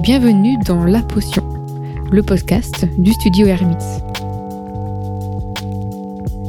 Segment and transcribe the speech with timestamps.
[0.00, 1.42] Bienvenue dans La Potion,
[2.12, 3.76] le podcast du studio Hermits.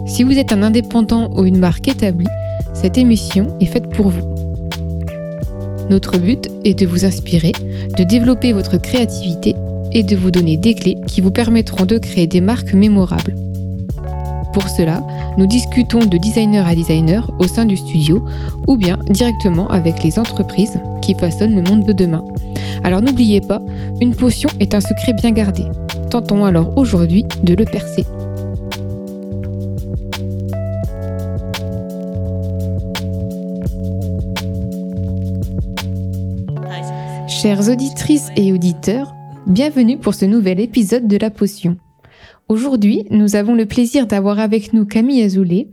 [0.05, 2.27] Si vous êtes un indépendant ou une marque établie,
[2.75, 4.35] cette émission est faite pour vous.
[5.89, 7.53] Notre but est de vous inspirer,
[7.97, 9.55] de développer votre créativité
[9.93, 13.35] et de vous donner des clés qui vous permettront de créer des marques mémorables.
[14.53, 15.01] Pour cela,
[15.37, 18.23] nous discutons de designer à designer au sein du studio
[18.67, 22.23] ou bien directement avec les entreprises qui façonnent le monde de demain.
[22.83, 23.61] Alors n'oubliez pas,
[24.01, 25.63] une potion est un secret bien gardé.
[26.09, 28.05] Tentons alors aujourd'hui de le percer.
[37.27, 39.13] Chères auditrices et auditeurs,
[39.47, 41.77] bienvenue pour ce nouvel épisode de La Potion.
[42.49, 45.69] Aujourd'hui, nous avons le plaisir d'avoir avec nous Camille Azoulay,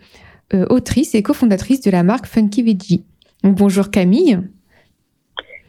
[0.54, 3.04] euh, autrice et cofondatrice de la marque Funky Veggie.
[3.42, 4.38] bonjour Camille.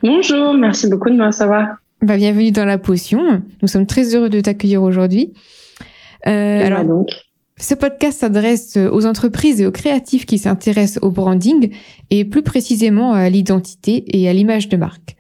[0.04, 1.78] Bonjour, merci beaucoup de me recevoir.
[2.02, 3.42] Bah, bienvenue dans la potion.
[3.62, 5.34] Nous sommes très heureux de t'accueillir aujourd'hui.
[6.28, 7.10] Euh, alors, donc.
[7.60, 11.72] Ce podcast s'adresse aux entreprises et aux créatifs qui s'intéressent au branding
[12.12, 15.16] et plus précisément à l'identité et à l'image de marque.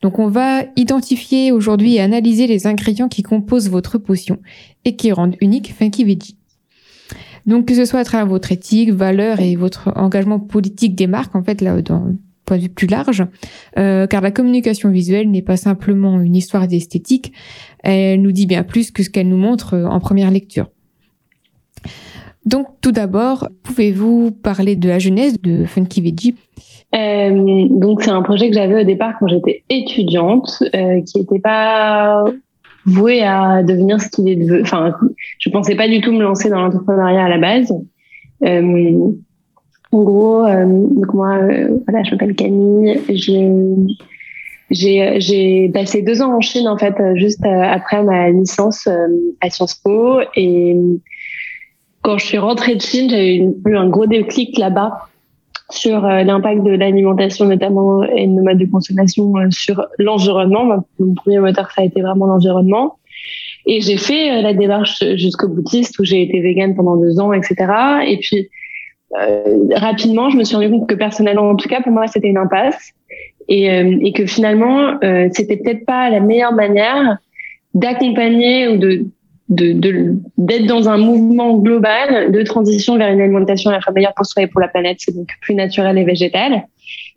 [0.00, 4.38] Donc on va identifier aujourd'hui et analyser les ingrédients qui composent votre potion
[4.84, 6.38] et qui rendent unique Funky Veggie.
[7.46, 11.34] Donc que ce soit à travers votre éthique, valeur et votre engagement politique des marques,
[11.34, 12.14] en fait là dans
[12.58, 13.24] point plus large,
[13.78, 17.32] euh, car la communication visuelle n'est pas simplement une histoire d'esthétique,
[17.84, 20.68] elle nous dit bien plus que ce qu'elle nous montre euh, en première lecture.
[22.44, 26.34] Donc tout d'abord, pouvez-vous parler de la genèse de Funky Veggie?
[26.94, 30.62] Euh, Donc c'est un projet que j'avais au départ quand j'étais étudiante,
[31.06, 32.24] qui n'était pas
[32.86, 34.62] voué à devenir ce qu'il est devenu.
[34.62, 34.94] Enfin,
[35.38, 37.72] je pensais pas du tout me lancer dans l'entrepreneuriat à la base.
[39.92, 43.00] En gros, euh, donc moi, euh, voilà, je m'appelle Camille.
[44.70, 48.88] J'ai passé deux ans en Chine en fait, juste après ma licence
[49.40, 50.76] à Sciences Po et
[52.02, 55.08] quand je suis rentrée de Chine, j'ai eu un gros déclic là-bas
[55.70, 60.84] sur l'impact de l'alimentation notamment et nos modes de consommation sur l'environnement.
[61.00, 62.96] Mon premier moteur, ça a été vraiment l'environnement.
[63.66, 67.66] Et j'ai fait la démarche jusqu'au boutiste où j'ai été végane pendant deux ans, etc.
[68.06, 68.59] Et puis euh,
[69.12, 72.38] rapidement, je me suis rendu compte que personnellement, en tout cas, pour moi, c'était une
[72.38, 72.92] impasse
[73.48, 77.18] et, euh, et que finalement, euh, c'était peut-être pas la meilleure manière
[77.74, 79.06] d'accompagner ou de
[79.48, 83.92] d'être de, d'être dans un mouvement global de transition vers une alimentation à la fois
[83.92, 86.68] meilleure pour soi et pour la planète, c'est donc plus naturel et végétal.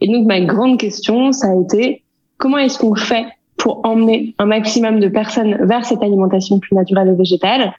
[0.02, 2.02] Et donc ma grande question, ça a été
[2.38, 3.26] comment est-ce qu'on fait
[3.58, 7.72] pour emmener un maximum de personnes vers cette alimentation plus naturelle et végétale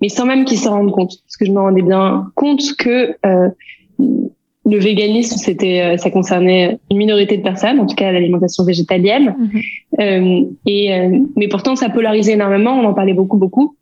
[0.00, 1.12] mais sans même qu'ils s'en rendent compte.
[1.26, 3.48] Parce que je me rendais bien compte que euh,
[4.66, 9.34] le véganisme, c'était, euh, ça concernait une minorité de personnes, en tout cas l'alimentation végétalienne.
[9.38, 9.60] Mhm.
[10.00, 12.72] Euh, et euh, mais pourtant, ça polarisait énormément.
[12.72, 13.76] On en parlait beaucoup, beaucoup.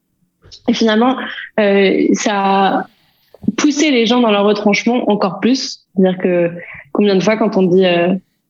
[0.69, 1.17] Et finalement,
[1.61, 2.87] euh, ça a
[3.57, 5.85] poussé les gens dans leur retranchement encore plus.
[5.95, 6.51] C'est-à-dire que
[6.93, 7.85] combien de fois, quand on dit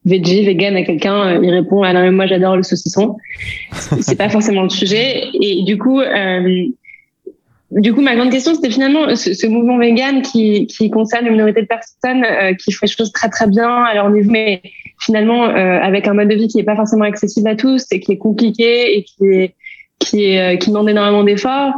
[0.05, 3.17] veggie, vegan à quelqu'un, il répond ah non mais moi j'adore le saucisson.
[3.99, 5.25] C'est pas forcément le sujet.
[5.33, 6.65] Et du coup, euh,
[7.71, 11.33] du coup, ma grande question, c'était finalement ce, ce, mouvement vegan qui, qui concerne une
[11.33, 14.61] minorité de personnes euh, qui font les choses très très bien à leur niveau, mais
[14.99, 17.99] finalement euh, avec un mode de vie qui n'est pas forcément accessible à tous et
[17.99, 19.55] qui est compliqué et qui est
[19.99, 21.73] qui est euh, qui demande énormément d'efforts.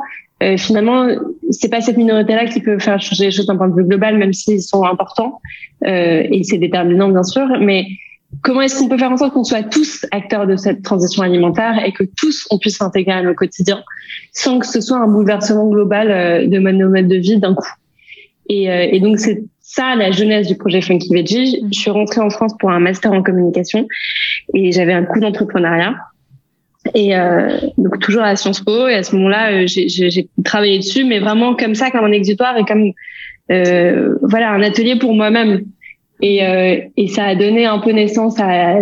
[0.58, 1.08] finalement,
[1.52, 4.18] c'est pas cette minorité-là qui peut faire changer les choses d'un point de vue global,
[4.18, 5.40] même s'ils sont importants
[5.86, 7.86] et c'est déterminant bien sûr, mais
[8.42, 11.84] comment est-ce qu'on peut faire en sorte qu'on soit tous acteurs de cette transition alimentaire
[11.86, 13.84] et que tous on puisse s'intégrer à nos quotidiens
[14.34, 17.70] sans que ce soit un bouleversement global euh, de nos modes de vie d'un coup.
[18.50, 21.64] Et, euh, et donc c'est ça la jeunesse du projet Funky Veggie.
[21.72, 23.88] Je suis rentrée en France pour un master en communication
[24.54, 25.96] et j'avais un coup d'entrepreneuriat.
[26.96, 31.20] Et euh, donc toujours à Sciences Po et à ce moment-là j'ai travaillé dessus mais
[31.20, 32.92] vraiment comme ça comme un exutoire et comme
[33.52, 35.62] euh, voilà un atelier pour moi-même
[36.22, 38.76] et, euh, et ça a donné un peu naissance à,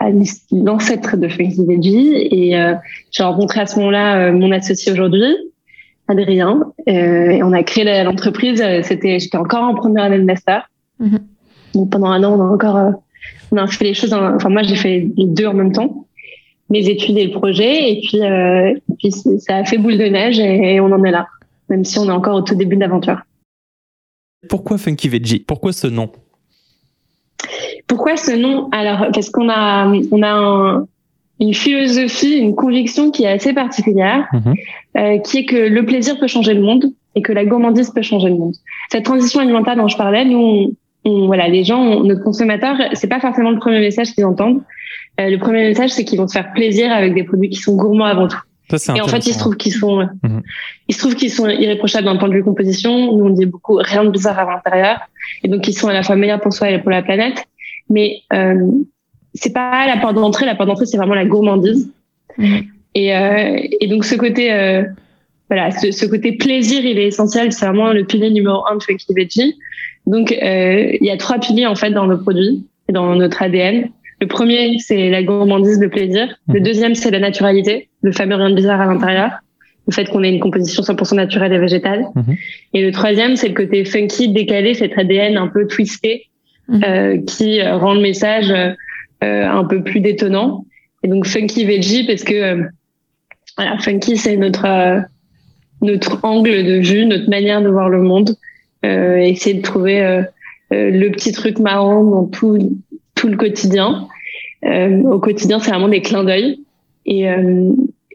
[0.00, 0.10] à
[0.50, 2.28] l'ancêtre de Funky Veggie.
[2.30, 2.74] Et euh,
[3.10, 5.36] j'ai rencontré à ce moment-là euh, mon associé aujourd'hui,
[6.08, 6.72] Adrien.
[6.88, 8.64] Euh, et on a créé l'entreprise.
[8.82, 10.68] C'était, j'étais encore en première année de master.
[11.00, 11.18] Mm-hmm.
[11.74, 12.90] Donc pendant un an, on a encore, euh,
[13.52, 14.12] on a fait les choses.
[14.12, 16.06] enfin moi, j'ai fait les deux en même temps,
[16.70, 17.92] mes études et le projet.
[17.92, 21.04] Et puis, euh, et puis ça a fait boule de neige et, et on en
[21.04, 21.26] est là,
[21.68, 23.20] même si on est encore au tout début de l'aventure.
[24.48, 25.40] Pourquoi Funky Veggie?
[25.40, 26.10] Pourquoi ce nom?
[27.90, 30.82] Pourquoi ce nom Alors, parce qu'on a, on a
[31.40, 34.54] une philosophie, une conviction qui est assez particulière, mhm.
[34.96, 36.84] euh, qui est que le plaisir peut changer le monde
[37.16, 38.54] et que la gourmandise peut changer le monde.
[38.92, 43.18] Cette transition alimentaire dont je parlais, nous, on, voilà, les gens, notre consommateur, c'est pas
[43.18, 44.62] forcément le premier message qu'ils entendent.
[45.18, 48.04] le premier message, c'est qu'ils vont se faire plaisir avec des produits qui sont gourmands
[48.04, 48.38] avant tout.
[48.94, 50.08] et en fait, il se trouve qu'ils sont,
[50.86, 53.16] il se trouve qu'ils sont irréprochables d'un point de vue composition.
[53.16, 55.00] Nous, on dit beaucoup rien de bizarre à l'intérieur,
[55.42, 57.48] et donc ils sont à la fois meilleurs pour soi et pour la planète.
[57.90, 58.70] Mais euh,
[59.34, 60.46] c'est pas la porte d'entrée.
[60.46, 61.92] La porte d'entrée, c'est vraiment la gourmandise.
[62.38, 62.62] Mhm.
[62.94, 64.84] Et, euh, et donc ce côté, euh,
[65.48, 67.52] voilà, ce, ce, côté plaisir, il est essentiel.
[67.52, 69.56] C'est vraiment le pilier numéro un de Funky Veggie.
[70.06, 73.42] Donc euh, il y a trois piliers en fait dans nos produits et dans notre
[73.42, 73.90] ADN.
[74.20, 76.36] Le premier, c'est la gourmandise, le plaisir.
[76.48, 76.64] Le mhm.
[76.64, 79.30] deuxième, c'est la naturalité, le fameux rien de bizarre à l'intérieur,
[79.86, 82.06] le fait qu'on ait une composition 100% naturelle et végétale.
[82.14, 82.36] Mhm.
[82.74, 86.26] Et le troisième, c'est le côté funky, décalé, cet ADN un peu twisté,
[86.84, 88.74] euh, qui rend le message euh,
[89.22, 90.64] un peu plus détonnant.
[91.02, 92.62] Et donc funky veggie parce que euh,
[93.56, 95.00] voilà, funky, c'est notre euh,
[95.82, 98.36] notre angle de vue, notre manière de voir le monde.
[98.84, 100.22] Euh, essayer de trouver
[100.70, 102.58] le petit truc marrant dans tout
[103.14, 104.08] tout le quotidien.
[104.64, 106.60] Euh, au quotidien, c'est vraiment des clins d'œil.
[107.06, 107.70] Et, euh,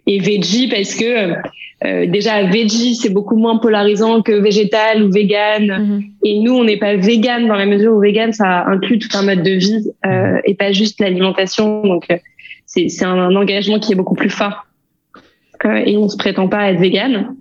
[0.05, 1.33] et veggie parce que
[1.83, 5.65] euh, déjà veggie c'est beaucoup moins polarisant que végétal ou vegan.
[5.65, 6.03] Mhm.
[6.23, 9.23] Et nous, on n'est pas vegan dans la mesure où vegan ça inclut tout un
[9.23, 11.83] mode de vie euh, et pas juste l'alimentation.
[11.83, 12.07] Donc
[12.65, 14.67] c'est c'est un, engagement qui est beaucoup plus fort.
[15.63, 17.35] et on se prétend pas être vegan.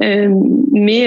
[0.00, 1.06] mais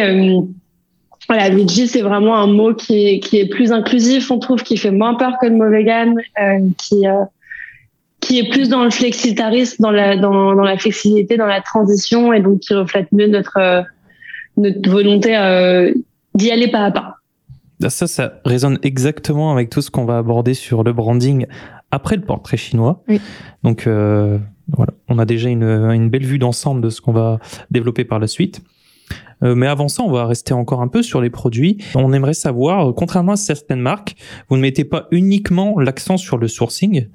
[1.27, 4.75] voilà, veggie, c'est vraiment un mot qui est, qui est plus inclusif, on trouve, qui
[4.75, 7.23] fait moins peur que le mot vegan, euh, qui, euh,
[8.31, 12.31] qui est plus dans le flexitarisme, dans la, dans, dans la flexibilité, dans la transition,
[12.31, 13.81] et donc qui reflète mieux notre, euh,
[14.55, 15.93] notre volonté euh,
[16.33, 17.15] d'y aller pas à pas.
[17.89, 21.45] Ça, ça résonne exactement avec tout ce qu'on va aborder sur le branding
[21.91, 23.03] après le portrait chinois.
[23.09, 23.19] Oui.
[23.63, 24.37] Donc euh,
[24.69, 27.39] voilà, on a déjà une, une belle vue d'ensemble de ce qu'on va
[27.69, 28.61] développer par la suite.
[29.43, 31.79] Euh, mais avant ça, on va rester encore un peu sur les produits.
[31.95, 34.15] On aimerait savoir, contrairement à certaines marques,
[34.47, 37.07] vous ne mettez pas uniquement l'accent sur le sourcing.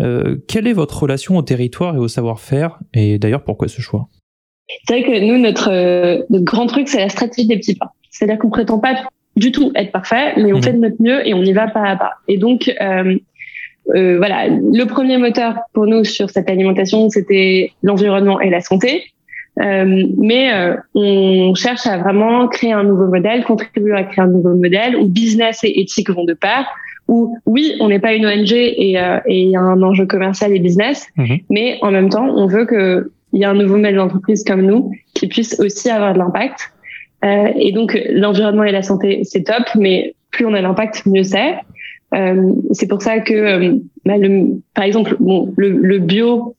[0.00, 4.08] Euh, quelle est votre relation au territoire et au savoir-faire Et d'ailleurs, pourquoi ce choix?
[4.86, 5.70] C'est vrai que nous, notre,
[6.30, 7.92] notre grand truc, c'est la stratégie des petits pas.
[8.10, 8.94] C'est-à-dire qu'on prétend pas
[9.36, 10.62] du tout être parfait, mais on mmh.
[10.62, 12.12] fait de notre mieux et on y va pas à pas.
[12.26, 13.16] Et donc, euh,
[13.94, 19.04] euh, voilà, le premier moteur pour nous sur cette alimentation, c'était l'environnement et la santé.
[19.60, 24.28] Euh, mais euh, on cherche à vraiment créer un nouveau modèle, contribuer à créer un
[24.28, 26.66] nouveau modèle où business et éthique vont de pair.
[27.08, 30.52] Où oui, on n'est pas une ONG et euh, il y a un enjeu commercial
[30.52, 31.38] et business, mhm.
[31.50, 34.90] mais en même temps, on veut qu'il y ait un nouveau modèle d'entreprise comme nous
[35.14, 36.72] qui puisse aussi avoir de l'impact.
[37.24, 41.22] Euh, et donc l'environnement et la santé, c'est top, mais plus on a l'impact, mieux
[41.22, 41.54] c'est.
[42.14, 46.56] Euh, c'est pour ça que, bah, le, par exemple, bon, le, le bio,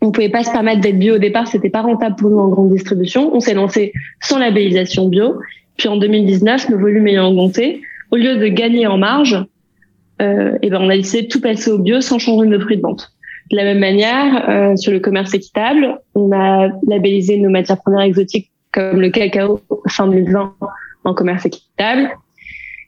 [0.00, 2.48] on pouvait pas se permettre d'être bio au départ, c'était pas rentable pour nous en
[2.48, 3.34] grande distribution.
[3.34, 5.38] On s'est lancé sans labellisation bio.
[5.76, 9.44] Puis en 2019, nos volumes ayant augmenté, au lieu de gagner en marge,
[10.20, 12.76] euh, et ben on a décidé de tout passer au bio sans changer nos prix
[12.76, 13.12] de vente.
[13.50, 18.02] De la même manière, euh, sur le commerce équitable, on a labellisé nos matières premières
[18.02, 20.54] exotiques comme le cacao fin 2020
[21.04, 22.10] en commerce équitable.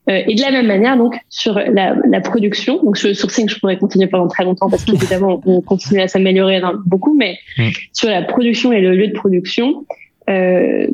[0.08, 3.48] Euh, et de la même manière, donc sur la, la, production, donc sur le sourcing,
[3.48, 7.68] je pourrais continuer pendant très longtemps parce qu'évidemment, on continue à s'améliorer beaucoup, mais mm.
[7.92, 9.86] sur la production et le lieu de production,
[10.28, 10.88] euh,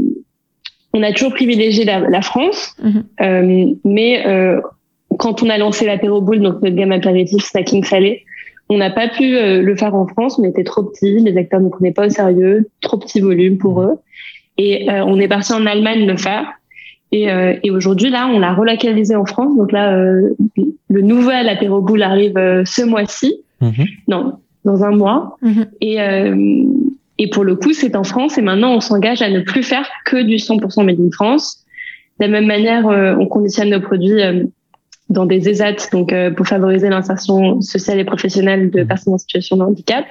[0.93, 3.03] on a toujours privilégié la, la France, mm-hmm.
[3.23, 4.61] euh, mais euh,
[5.19, 8.25] quand on a lancé l'apéro boule, donc notre gamme apéritif snacking salé,
[8.69, 11.61] on n'a pas pu euh, le faire en France, on était trop petits, les acteurs
[11.61, 13.85] ne prenaient pas au sérieux, trop petit volume pour mm.
[13.85, 13.95] eux,
[14.59, 16.47] et euh, on est parti en Allemagne le faire.
[17.11, 19.57] Et, euh, et aujourd'hui, là, on l'a relocalisé en France.
[19.57, 20.35] Donc là, euh,
[20.89, 23.41] le nouvel apéro boule arrive euh, ce mois-ci.
[23.61, 23.87] Mhm.
[24.09, 24.35] Non,
[24.65, 25.37] dans un mois.
[25.43, 25.67] Mhm.
[25.81, 25.97] Et,
[27.19, 28.39] et pour le coup, c'est en France.
[28.39, 31.65] Et maintenant, on s'engage à ne plus faire que du 100% made in France.
[32.21, 34.21] De la même manière, on conditionne nos produits
[35.09, 38.89] dans des ESAT, donc pour favoriser l'insertion sociale et professionnelle de mhm.
[38.89, 40.05] personnes en situation de handicap.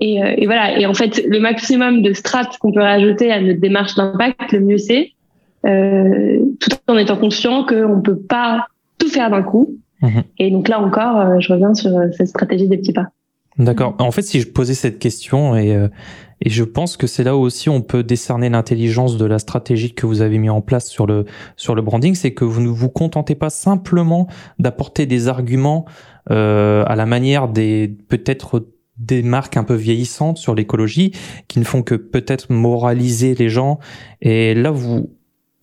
[0.00, 0.78] Et, et, voilà.
[0.78, 4.60] Et en fait, le maximum de strates qu'on peut rajouter à notre démarche d'impact, le
[4.60, 5.12] mieux c'est.
[5.66, 8.66] Euh, tout en étant conscient qu'on ne peut pas
[8.98, 9.76] tout faire d'un coup.
[10.02, 10.22] Mhm.
[10.38, 13.06] Et donc là encore, euh, je reviens sur euh, cette stratégie des petits pas.
[13.58, 13.94] D'accord.
[13.98, 15.88] En fait, si je posais cette question et
[16.40, 20.06] et je pense que c'est là aussi on peut décerner l'intelligence de la stratégie que
[20.06, 21.24] vous avez mis en place sur le
[21.56, 25.86] sur le branding, c'est que vous ne vous contentez pas simplement d'apporter des arguments
[26.30, 28.66] euh, à la manière des peut-être
[28.98, 31.12] des marques un peu vieillissantes sur l'écologie
[31.48, 33.80] qui ne font que peut-être moraliser les gens.
[34.20, 35.10] Et là, vous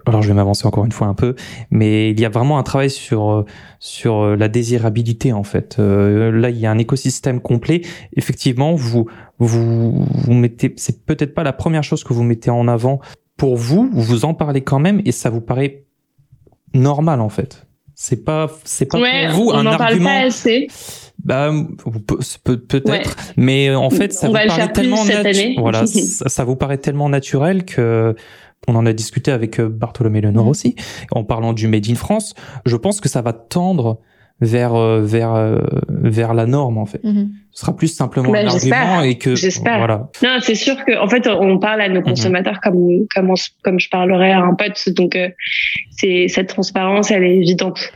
[0.05, 1.35] alors je vais m'avancer encore une fois un peu,
[1.69, 3.45] mais il y a vraiment un travail sur euh,
[3.79, 5.77] sur euh, la désirabilité en fait.
[5.79, 7.81] Euh, là, il y a un écosystème complet.
[8.15, 9.07] Effectivement, vous
[9.39, 12.99] vous vous mettez, c'est peut-être pas la première chose que vous mettez en avant
[13.37, 13.89] pour vous.
[13.93, 15.83] Vous en parlez quand même et ça vous paraît
[16.73, 17.67] normal en fait.
[17.93, 20.29] C'est pas c'est pas pour vous un argument.
[21.23, 21.51] bah,
[22.43, 25.55] peut-être, mais en fait, ça vous paraît tellement naturel.
[25.57, 28.15] Voilà, ça, vous paraît tellement naturel que
[28.67, 30.49] on en a discuté avec euh, Bartholomé Lenoir mm.
[30.49, 30.75] aussi,
[31.11, 32.35] en parlant du Made in France.
[32.65, 33.99] Je pense que ça va tendre
[34.39, 37.03] vers euh, vers euh, vers la norme en fait.
[37.03, 37.27] Mm-hmm.
[37.51, 40.09] Ce sera plus simplement bah, un argument et que voilà.
[40.23, 42.03] Non, c'est sûr que en fait on parle à nos mm-hmm.
[42.03, 45.17] consommateurs comme comme comme je parlerais à un pote donc
[45.91, 47.91] c'est cette transparence elle est évidente.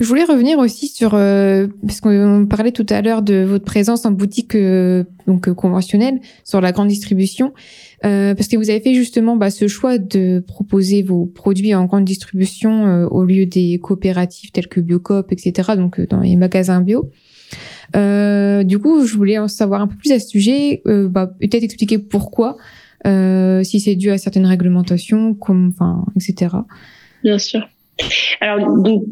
[0.00, 4.04] Je voulais revenir aussi sur, euh, parce qu'on parlait tout à l'heure de votre présence
[4.04, 7.52] en boutique euh, donc euh, conventionnelle sur la grande distribution,
[8.04, 11.84] euh, parce que vous avez fait justement bah, ce choix de proposer vos produits en
[11.84, 15.74] grande distribution au lieu des coopératives telles que Biocop, etc.
[15.76, 17.10] Donc dans les magasins bio.
[17.94, 21.98] du coup, je voulais en savoir un peu plus à ce sujet, bah, peut-être expliquer
[21.98, 22.56] pourquoi,
[23.04, 26.56] si c'est dû à certaines réglementations, comme, enfin, etc.
[27.22, 27.60] Bien sûr.
[28.40, 29.04] Alors, donc,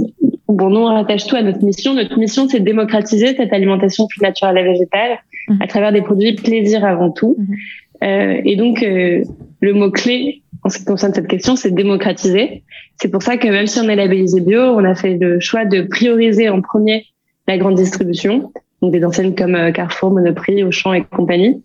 [0.57, 1.95] bon, nous, on rattache tout à notre mission.
[1.95, 5.19] Notre mission, c'est de démocratiser cette alimentation plus naturelle et végétale
[5.49, 5.59] mhm.
[5.61, 7.37] à travers des produits plaisir avant tout.
[7.39, 7.57] Mhm.
[8.05, 9.23] Euh, et donc, euh,
[9.61, 12.63] le mot-clé en ce qui concerne cette question, c'est démocratiser.
[13.01, 15.65] C'est pour ça que même si on est labellisé bio, on a fait le choix
[15.65, 17.07] de prioriser en premier
[17.49, 21.63] la grande distribution, donc des enseignes comme euh, Carrefour, Monoprix, Auchan et compagnie.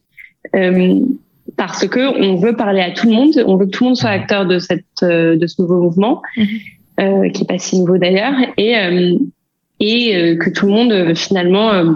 [0.56, 1.00] Euh,
[1.56, 3.98] parce que on veut parler à tout le monde, on veut que tout le monde
[3.98, 6.22] soit acteur de cette de ce nouveau mouvement.
[6.36, 6.48] Mhm.
[7.00, 9.18] Euh, qui est pas si nouveau d'ailleurs, et euh,
[9.80, 11.96] et euh, que tout le monde finalement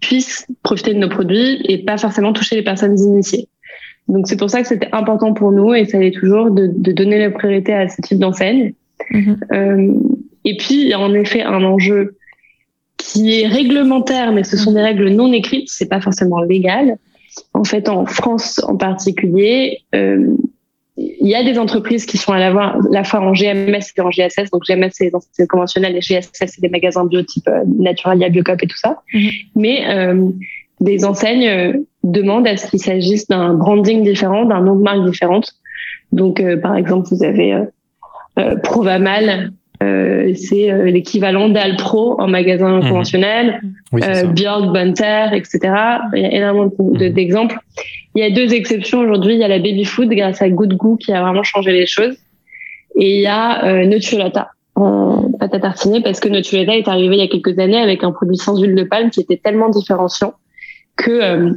[0.00, 3.48] puisse profiter de nos produits et pas forcément toucher les personnes initiées.
[4.08, 6.90] Donc c'est pour ça que c'était important pour nous et ça l'est toujours de, de,
[6.90, 8.74] donner la priorité à ce type d'enseigne.
[9.12, 9.36] Mm-hmm.
[9.52, 9.94] Euh,
[10.44, 12.16] et puis il y a en effet un enjeu
[12.96, 16.98] qui est réglementaire, mais ce sont des règles non écrites, c'est pas forcément légal.
[17.54, 20.36] En fait, en France en particulier, euh,
[21.20, 24.00] il y a des entreprises qui sont à la fois, la fois en GMS et
[24.00, 24.50] en GSS.
[24.52, 28.62] Donc GMS c'est des conventionnelles et GSS c'est des magasins bio type euh, Naturalia, Biocop
[28.62, 29.00] et tout ça.
[29.14, 29.30] Mhm.
[29.56, 30.28] Mais euh,
[30.80, 31.72] des enseignes euh,
[32.04, 35.52] demandent à ce qu'il s'agisse d'un branding différent, d'un nom de marque différente.
[36.12, 37.56] Donc par exemple vous avez
[38.64, 39.52] Provamal
[39.82, 42.88] euh, c'est euh, l'équivalent d'Alpro en magasin mmh.
[42.88, 45.58] conventionnel, oui, euh, Björk, Bunter, etc.
[46.14, 46.98] Il y a énormément mmh.
[48.14, 49.34] Il y a deux exceptions aujourd'hui.
[49.34, 51.86] Il y a la baby food grâce à Good Goût qui a vraiment changé les
[51.86, 52.16] choses.
[52.96, 57.16] Et il y a euh, Nutrilata en pâte à tartiner parce que Nutrilata est arrivé
[57.16, 59.68] il y a quelques années avec un produit sans huile de palme qui était tellement
[59.68, 60.34] différenciant
[60.96, 61.52] que euh,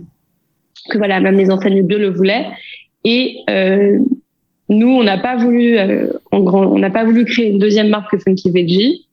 [0.89, 2.47] que voilà même les enseignes bio le voulaient.
[3.03, 3.99] Et euh,
[4.69, 7.89] nous, on n'a pas voulu, euh, en grand, on n'a pas voulu créer une deuxième
[7.89, 9.07] marque que Funky Veggie.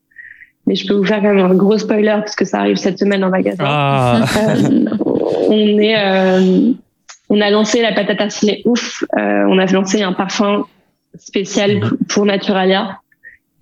[0.67, 2.99] Mais je peux vous faire quand même un gros spoiler parce que ça arrive cette
[2.99, 3.65] semaine en magasin.
[3.67, 4.25] Ah.
[4.37, 4.85] Euh,
[5.49, 6.73] on est, euh,
[7.31, 9.05] on a lancé la patate tartinée ouf.
[9.17, 10.67] on a lancé un parfum
[11.19, 12.99] spécial pour Naturalia.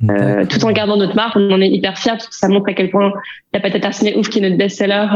[0.00, 2.72] tout en gardant notre marque, on en est hyper fiers parce que ça montre à
[2.72, 3.12] quel point
[3.52, 5.06] la patate tartinée ouf, qui est notre best-seller,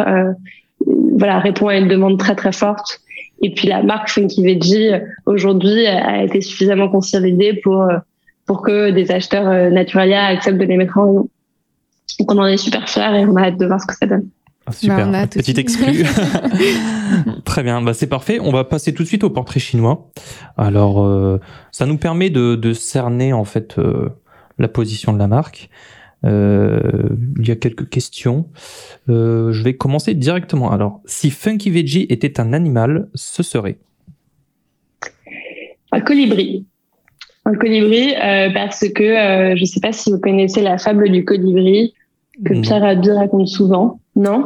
[1.17, 3.01] voilà, répond à une demande très très forte.
[3.41, 4.91] Et puis la marque Funky Veggie
[5.27, 7.89] aujourd'hui a été suffisamment consolidée pour
[8.47, 11.29] pour que des acheteurs euh, Naturalia acceptent de les mettre en rayon.
[12.19, 14.07] Donc on en est super fiers et on a hâte de voir ce que ça
[14.07, 14.29] donne.
[14.67, 16.05] Ah, super, bah, petite exclu.
[17.45, 18.39] Très bien, bah c'est parfait.
[18.41, 20.11] On va passer tout de suite au portrait chinois.
[20.57, 21.41] Alors, euh,
[21.73, 24.09] ça nous permet de, de cerner en fait euh,
[24.59, 25.69] la position de la marque.
[26.25, 26.81] Euh,
[27.39, 28.49] il y a quelques questions.
[29.09, 30.71] Euh, je vais commencer directement.
[30.71, 33.79] Alors, si Funky Veggie était un animal, ce serait?
[35.91, 36.67] Un colibri.
[37.45, 39.05] Un colibri, euh, parce que
[39.57, 41.93] je ne sais pas si vous connaissez la fable du colibri
[42.45, 44.01] que Pierre Rabhi raconte souvent.
[44.17, 44.45] Non?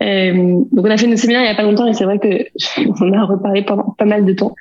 [0.00, 2.46] Donc on a fait une séminaire il n'y a pas longtemps et c'est vrai que
[3.00, 4.54] on a reparlé pendant pas mal de temps.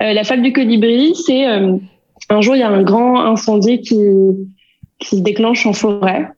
[0.00, 3.96] la fable du colibri, c'est un jour il y a un grand incendie qui
[5.02, 6.28] qui se déclenche en forêt.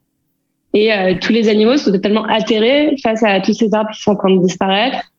[0.73, 4.13] Et euh, tous les animaux sont totalement atterrés face à tous ces arbres qui sont
[4.13, 5.13] en train de disparaître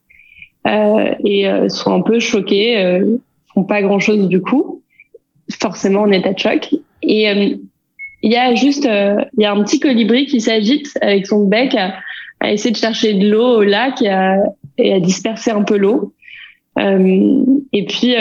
[0.66, 3.16] euh, et euh, sont un peu choqués, euh,
[3.54, 4.82] font pas grand chose du coup,
[5.58, 6.74] forcément en état de choc.
[7.02, 7.56] Et euh,
[8.26, 11.74] il y a juste, il y a un petit colibri qui s'agite avec son bec
[11.74, 16.12] à, essayer de chercher de l'eau au lac et à, disperser un peu l'eau.
[16.76, 18.14] et puis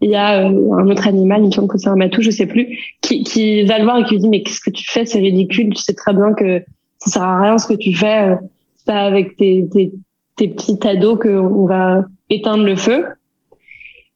[0.00, 2.30] il y a euh, un autre animal, il me semble que c'est un matou, je
[2.30, 5.06] sais plus, qui, va le voir et qui lui dit mais qu'est-ce que tu fais,
[5.06, 6.62] c'est ridicule, tu sais très bien que
[6.98, 8.36] ça sert à rien ce que tu fais, euh,
[8.76, 9.92] c'est pas avec tes, tes,
[10.36, 13.06] tes petits ados qu'on va éteindre le feu.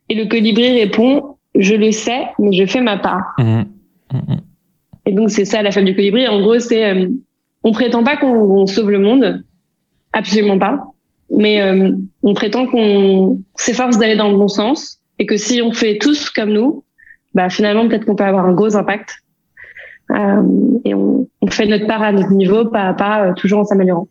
[0.08, 3.34] Et le colibri répond je le sais, mais je fais ma part.
[3.38, 3.62] Mmh.
[4.12, 4.36] Mmh.
[5.10, 6.28] Et donc c'est ça la femme du colibri.
[6.28, 7.08] En gros, c'est euh,
[7.64, 9.42] on prétend pas qu'on sauve le monde,
[10.12, 10.84] absolument pas,
[11.36, 11.90] mais euh,
[12.22, 16.30] on prétend qu'on s'efforce d'aller dans le bon sens et que si on fait tous
[16.30, 16.84] comme nous,
[17.34, 19.16] bah finalement peut-être qu'on peut avoir un gros impact.
[20.84, 24.06] et on, on, fait notre part à notre niveau, pas à pas, toujours en s'améliorant.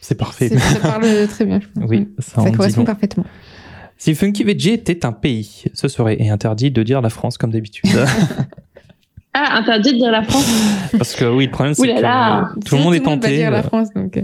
[0.00, 0.48] C'est parfait.
[0.48, 1.58] Ça parle très bien.
[1.58, 1.90] Je pense.
[1.90, 3.24] Oui, ça, ça correspond parfaitement.
[3.96, 7.90] Si Funky Veggie était un pays, ce serait interdit de dire la France comme d'habitude.
[9.34, 12.82] ah, interdit de dire la France Parce que oui, le problème c'est que tout le
[12.82, 13.36] monde est tenté.
[13.36, 14.16] Dire la France, donc.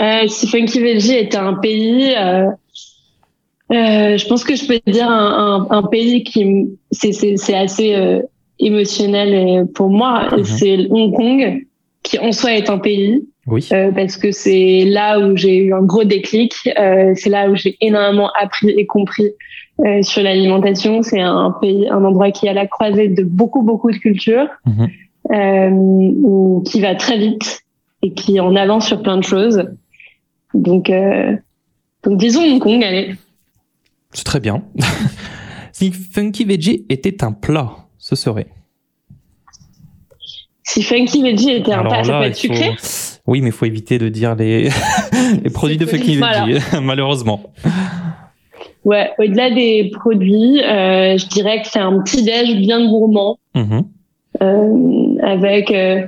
[0.00, 2.46] Euh, si Funky Veggie était un pays, euh,
[3.72, 8.20] euh, je pense que je peux dire un, un, un pays qui c'est assez euh,
[8.58, 10.28] émotionnel pour moi.
[10.30, 10.44] Mm -hmm.
[10.44, 11.66] C'est Hong Kong,
[12.02, 13.22] qui en soi est un pays.
[13.46, 13.68] Oui.
[13.72, 16.54] Euh, parce que c'est là où j'ai eu un gros déclic.
[16.78, 19.30] Euh, c'est là où j'ai énormément appris et compris
[19.80, 21.02] euh, sur l'alimentation.
[21.02, 24.48] C'est un pays, un endroit qui est à la croisée de beaucoup beaucoup de cultures,
[25.30, 27.62] où, qui va très vite
[28.02, 29.64] et qui en avance sur plein de choses.
[30.54, 30.90] Donc,
[32.04, 33.14] donc disons Hong Kong, allez.
[34.12, 34.62] C'est très bien.
[35.72, 38.48] si Funky Veggie était un plat, ce serait.
[40.64, 42.70] Si Funky Veggie était un plat, ça là, peut il être sucré.
[42.78, 44.68] faut- Oui, mais il faut éviter de dire les,
[45.44, 46.16] les produits de Funky.
[46.16, 47.52] Veggie, malheureusement.
[48.84, 53.82] Ouais, au-delà des produits, euh, je dirais que c'est un petit déj bien gourmand Mhm.
[54.42, 55.70] euh, avec.
[55.70, 56.06] Euh,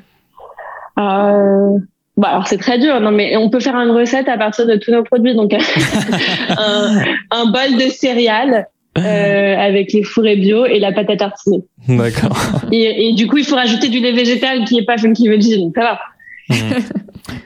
[0.97, 4.77] bon, alors c'est très dur, non mais on peut faire une recette à partir de
[4.77, 5.53] tous nos produits, donc
[6.59, 8.67] un, un bol de céréales
[8.99, 11.63] euh, avec les fourrés bio et la pâte à tartiner.
[11.89, 12.37] D'accord.
[12.73, 15.59] Et, et du coup, il faut rajouter du lait végétal qui est pas funky veggie,
[15.61, 15.99] donc ça va.
[16.51, 16.83] Mhm.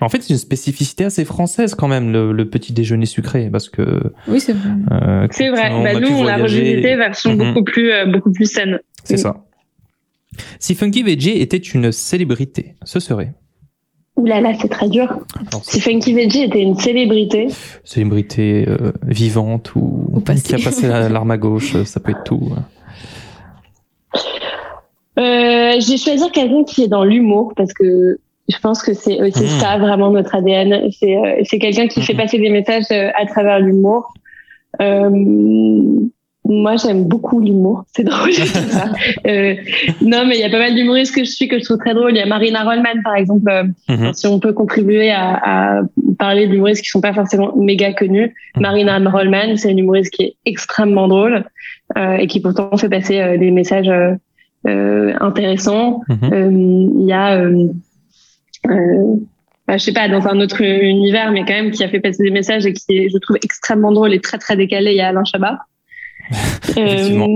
[0.00, 3.68] En fait, c'est une spécificité assez française quand même, le, le petit déjeuner sucré, parce
[3.68, 4.12] que.
[4.26, 4.70] Oui, c'est vrai.
[4.90, 5.70] euh, C'est vrai.
[5.72, 7.38] on Bah, a nous, pu on l'a voyager- revisité version Mhm.
[7.38, 8.80] beaucoup plus euh, beaucoup plus saine.
[9.04, 9.44] C'est ça.
[10.58, 13.34] Si Funky Veggie était une célébrité, ce serait?
[14.16, 15.16] Ouh là là, c'est très dur.
[15.62, 17.46] Si Funky Veggie était une célébrité,
[17.84, 22.50] célébrité euh, vivante ou qui a passé la- l'arme à gauche, ça peut être tout.
[25.18, 29.20] Euh, je vais choisir quelqu'un qui est dans l'humour parce que je pense que c'est
[29.20, 29.48] aussi Mhm.
[29.60, 30.90] ça vraiment notre ADN.
[30.98, 32.18] C'est euh, c'est quelqu'un qui fait Mhm.
[32.20, 34.12] passer des messages euh, à travers l'humour.
[34.80, 35.10] Euh,
[36.50, 37.84] moi, j'aime beaucoup l'humour.
[37.94, 38.32] C'est drôle.
[38.32, 38.86] ça.
[39.26, 39.54] Euh,
[40.00, 41.92] non, mais il y a pas mal d'humoristes que je suis que je trouve très
[41.92, 42.12] drôle.
[42.12, 43.50] Il y a Marina Rollman, par exemple.
[43.50, 44.12] euh, Mhm.
[44.14, 45.80] Si on peut contribuer à, à
[46.18, 48.62] parler d'humoristes qui sont pas forcément méga connus, Mhm.
[48.62, 51.44] Marina Rollman, c'est une humoriste qui est extrêmement drôle
[51.98, 54.12] euh, et qui pourtant fait passer euh, des messages euh,
[54.66, 56.00] euh, intéressants.
[56.32, 57.42] Il y a,
[59.66, 62.22] bah, je sais pas, dans un autre univers, mais quand même qui a fait passer
[62.22, 64.92] des messages et qui est, je trouve, extrêmement drôle et très très décalé.
[64.92, 65.58] Il y a Alain Chabat.
[66.76, 67.34] Effectivement.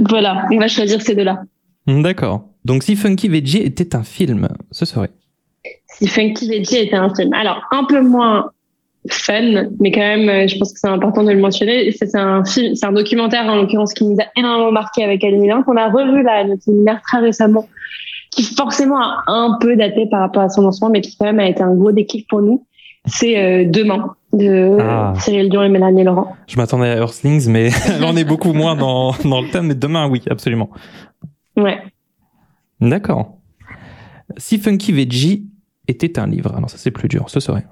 [0.00, 1.42] voilà, on va choisir ces deux-là.
[1.86, 2.44] D'accord.
[2.64, 5.10] Donc, si Funky Veggie était un film, ce serait?
[5.86, 7.32] Si Funky Veggie était un film.
[7.32, 8.50] Alors, un peu moins
[9.10, 11.90] fun, mais quand même, euh, je pense que c'est important de le mentionner.
[11.92, 15.38] C'est un film, c'est un documentaire, en l'occurrence, qui nous a énormément marqué avec Ali
[15.38, 17.66] Milan, qu'on a revu là, à notre séminaire très récemment,
[18.34, 21.38] qui forcément a un peu daté par rapport à son lancement, mais qui quand même
[21.40, 22.66] a été un gros déclic pour nous.
[23.06, 25.12] C'est euh, Demain, de Ah.
[25.18, 26.34] Cyril Dion et Mélanie Laurent.
[26.46, 27.68] Je m'attendais à Earthlings, mais
[28.00, 29.66] là, on est beaucoup moins dans, dans le thème.
[29.66, 30.70] Mais demain, oui, absolument.
[31.56, 31.78] Ouais.
[32.80, 33.36] D'accord.
[34.38, 35.46] Si Funky Veggie
[35.88, 37.64] était un livre, alors ça c'est plus dur, ce serait.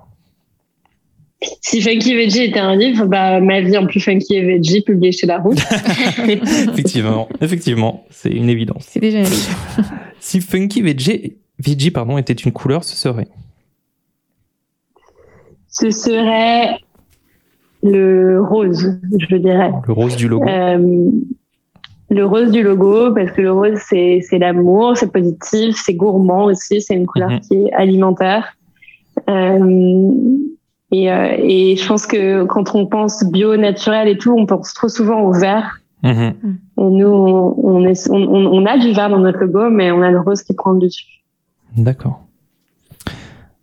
[1.63, 5.11] Si Funky Veggie était un livre, bah, ma vie en plus funky et veggie, publié
[5.13, 5.59] chez La Route.
[6.29, 8.85] effectivement, effectivement, c'est une évidence.
[8.89, 9.57] C'est déjà un livre.
[10.21, 13.29] Si Funky Veggie, Veggie pardon, était une couleur, ce serait.
[15.69, 16.79] Ce serait
[17.83, 19.73] le rose, je dirais.
[19.87, 20.47] Le rose du logo.
[20.49, 21.11] Euh,
[22.11, 26.45] le rose du logo, parce que le rose, c'est, c'est l'amour, c'est positif, c'est gourmand
[26.47, 27.41] aussi, c'est une couleur Mhm.
[27.41, 28.57] qui est alimentaire.
[29.29, 30.11] Euh,
[30.93, 34.75] et, euh, et je pense que quand on pense bio, naturel et tout, on pense
[34.75, 35.81] trop souvent au vert.
[36.03, 36.35] Mhm.
[36.81, 40.01] Et nous, on, on, est, on, on a du vert dans notre logo, mais on
[40.03, 41.05] a le rose qui prend le dessus.
[41.77, 42.23] D'accord.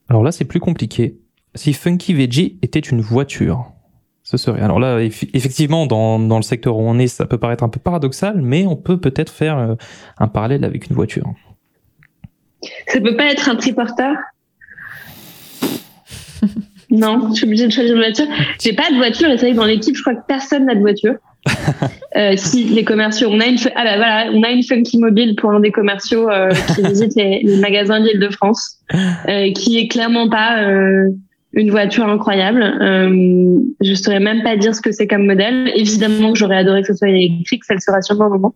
[0.07, 1.17] Alors là, c'est plus compliqué.
[1.55, 3.71] Si Funky Veggie était une voiture,
[4.23, 4.61] ce serait.
[4.61, 7.69] Alors là, eff- effectivement, dans, dans le secteur où on est, ça peut paraître un
[7.69, 9.75] peu paradoxal, mais on peut peut-être faire euh,
[10.19, 11.33] un parallèle avec une voiture.
[12.87, 14.15] Ça peut pas être un triporteur?
[16.89, 18.27] Non, je suis obligée de choisir une voiture.
[18.61, 20.73] J'ai pas de voiture et c'est vrai que dans l'équipe, je crois que personne n'a
[20.75, 21.15] de voiture.
[22.15, 25.35] Euh, si les commerciaux, on a une, ah bah voilà, on a une funky mobile
[25.35, 28.77] pour un des commerciaux euh, qui visite les, les magasins d'Île-de-France,
[29.29, 31.09] euh, qui est clairement pas euh,
[31.53, 32.63] une voiture incroyable.
[32.81, 35.71] Euh, je saurais même pas dire ce que c'est comme modèle.
[35.75, 38.55] Évidemment que j'aurais adoré que ce soit électrique, ça le sera sûrement un moment,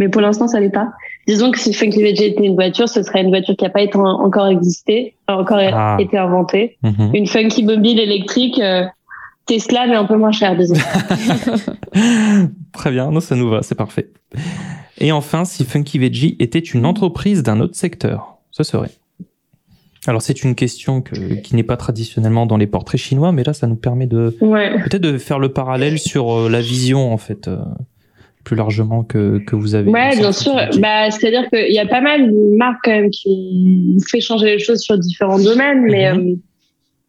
[0.00, 0.88] mais pour l'instant ça l'est pas.
[1.28, 3.82] Disons que si Funky Veggie était une voiture, ce serait une voiture qui n'a pas
[3.82, 5.96] été encore existé, encore Ah.
[6.00, 6.76] été inventée.
[6.82, 7.10] Mhm.
[7.14, 8.84] Une Funky mobile électrique, euh,
[9.46, 10.74] Tesla mais un peu moins cher, disons.
[12.72, 14.10] Très bien, non, ça nous va, c'est parfait.
[14.98, 18.90] Et enfin, si Funky Veggie était une entreprise d'un autre secteur, ce serait
[20.08, 23.66] alors c'est une question qui n'est pas traditionnellement dans les portraits chinois, mais là ça
[23.66, 27.56] nous permet de peut-être de faire le parallèle sur euh, la vision en fait euh,
[28.44, 29.90] plus largement que, que vous avez.
[29.90, 30.54] Ouais, bien sûr.
[30.78, 34.58] Bah, c'est-à-dire qu'il y a pas mal de marques quand même qui fait changer les
[34.58, 36.20] choses sur différents domaines, mais mhm.
[36.20, 36.34] euh,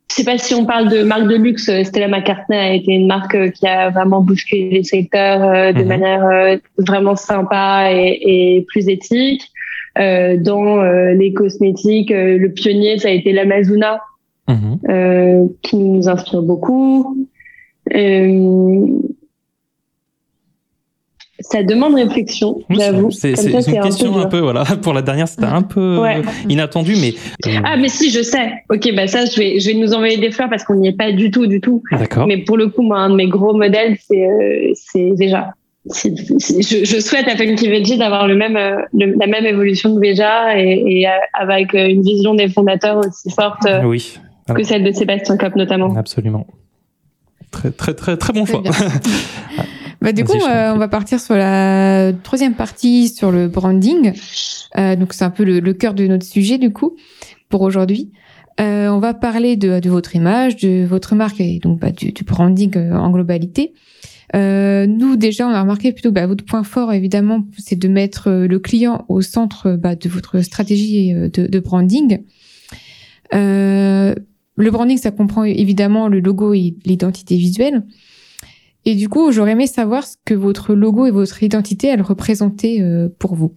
[0.09, 1.69] je sais pas si on parle de marque de luxe.
[1.83, 5.87] Stella McCartney a été une marque qui a vraiment bousculé les secteurs de mhm.
[5.87, 9.51] manière vraiment sympa et, et plus éthique.
[9.97, 14.01] Euh, dans euh, les cosmétiques, euh, le pionnier, ça a été l'Amazona,
[14.47, 15.49] mhm.
[15.61, 17.27] qui nous inspire beaucoup.
[21.49, 23.12] Ça demande réflexion, j'avoue.
[23.12, 24.63] C'est une question un peu, voilà.
[24.81, 25.99] Pour la dernière, c'était un peu
[26.49, 27.13] inattendu, mais.
[27.63, 28.51] Ah, mais si, je sais.
[28.69, 30.97] Ok, bah ça, je vais, je vais nous envoyer des fleurs parce qu'on n'y est
[30.97, 31.83] pas du tout, du tout.
[31.91, 32.27] D'accord.
[32.27, 35.53] Mais pour le coup, moi, un de mes gros modèles, c'est, c'est déjà
[35.95, 40.60] je, je, souhaite à Funky Veggie d'avoir le même, euh, la même évolution que Veja
[40.60, 44.19] et, et, euh, avec euh, une vision des fondateurs aussi forte oui.
[44.53, 45.95] que celle de Sébastien Kopp notamment.
[45.95, 46.45] Absolument.
[47.51, 48.62] Très, très, très, très bon choix.
[50.01, 54.13] bah, du coup, on va partir sur la troisième partie sur le branding.
[54.77, 56.95] Euh, donc, c'est un peu le, le, cœur de notre sujet, du coup,
[57.49, 58.12] pour aujourd'hui.
[58.60, 62.12] Euh, on va parler de, de, votre image, de votre marque et donc bah, du,
[62.12, 63.73] du branding en globalité.
[64.36, 68.29] Euh, nous, déjà, on a remarqué plutôt bah, votre point fort, évidemment, c'est de mettre
[68.29, 72.19] euh, le client au centre bah, de votre stratégie euh, de, de branding.
[73.33, 74.13] Euh,
[74.55, 77.83] le branding, ça comprend évidemment le logo et l'identité visuelle.
[78.89, 82.78] Et du coup, j'aurais aimé savoir ce que votre logo et votre identité, elles représentaient
[82.80, 83.52] euh, pour vous.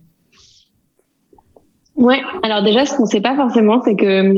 [1.94, 4.34] Ouais, alors déjà, ce qu'on ne sait pas forcément, c'est que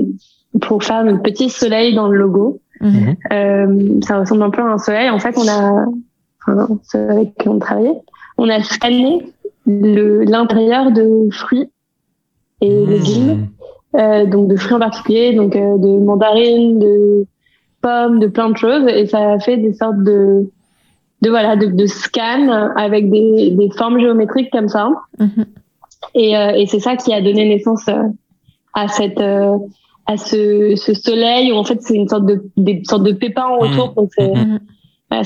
[0.61, 3.17] pour faire notre petit soleil dans le logo, mhm.
[3.33, 5.09] euh, ça ressemble un peu à un soleil.
[5.09, 5.87] En fait, on a
[6.47, 7.97] enfin, ceux avec qui on travaillait,
[8.37, 9.33] on a scanné
[9.65, 11.71] l'intérieur de fruits
[12.61, 12.91] et mmh.
[12.91, 13.47] légumes,
[13.97, 17.25] euh, donc de fruits en particulier, donc euh, de mandarines, de
[17.81, 20.51] pommes, de plein de choses, et ça a fait des sortes de
[21.23, 24.91] de voilà de, de scans avec des, des formes géométriques comme ça.
[25.19, 25.27] Mmh.
[26.15, 28.03] Et, euh, et c'est ça qui a donné naissance euh,
[28.75, 29.57] à cette euh,
[30.07, 33.49] à ce, ce soleil où en fait c'est une sorte de des sortes de pépins
[33.59, 33.95] autour, mmh.
[33.95, 34.33] donc c'est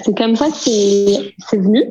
[0.05, 1.83] c'est comme ça que c'est venu.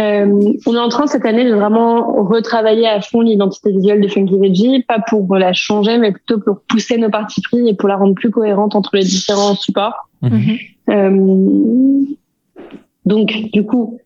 [0.00, 4.06] Euh, on est en train cette année de vraiment retravailler à fond l'identité visuelle de
[4.06, 7.88] Funky Veggie, pas pour la changer, mais plutôt pour pousser nos parties pris et pour
[7.88, 10.08] la rendre plus cohérente entre les différents supports.
[10.22, 10.58] Mhm.
[10.90, 12.04] Euh,
[13.04, 13.98] donc, du coup,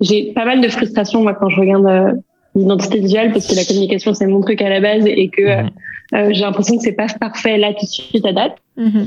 [0.00, 2.12] j'ai pas mal de frustration moi quand je regarde euh,
[2.54, 5.70] l'identité visuelle parce que la communication c'est mon truc à la base et que mhm.
[6.14, 8.56] euh, j'ai l'impression que c'est pas parfait là tout de suite à date.
[8.76, 9.06] Mhm.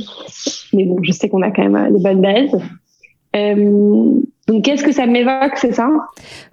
[0.73, 2.59] Mais bon, je sais qu'on a quand même des bonnes bases.
[3.35, 5.89] Euh, donc, qu'est-ce que ça m'évoque, c'est ça?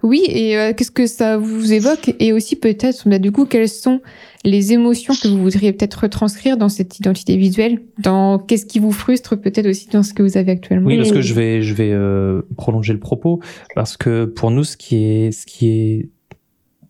[0.03, 2.13] Oui, et euh, qu'est-ce que ça vous évoque?
[2.19, 4.01] Et aussi, peut-être, bah, du coup, quelles sont
[4.43, 7.81] les émotions que vous voudriez peut-être retranscrire dans cette identité visuelle?
[7.97, 10.87] Dans qu'est-ce qui vous frustre peut-être aussi dans ce que vous avez actuellement?
[10.87, 13.39] Oui, parce que je vais, je vais euh, prolonger le propos,
[13.75, 16.09] parce que pour nous, ce qui est, ce qui est,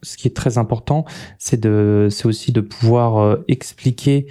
[0.02, 1.06] ce qui est très important,
[1.38, 4.26] c'est de, c'est aussi de pouvoir expliquer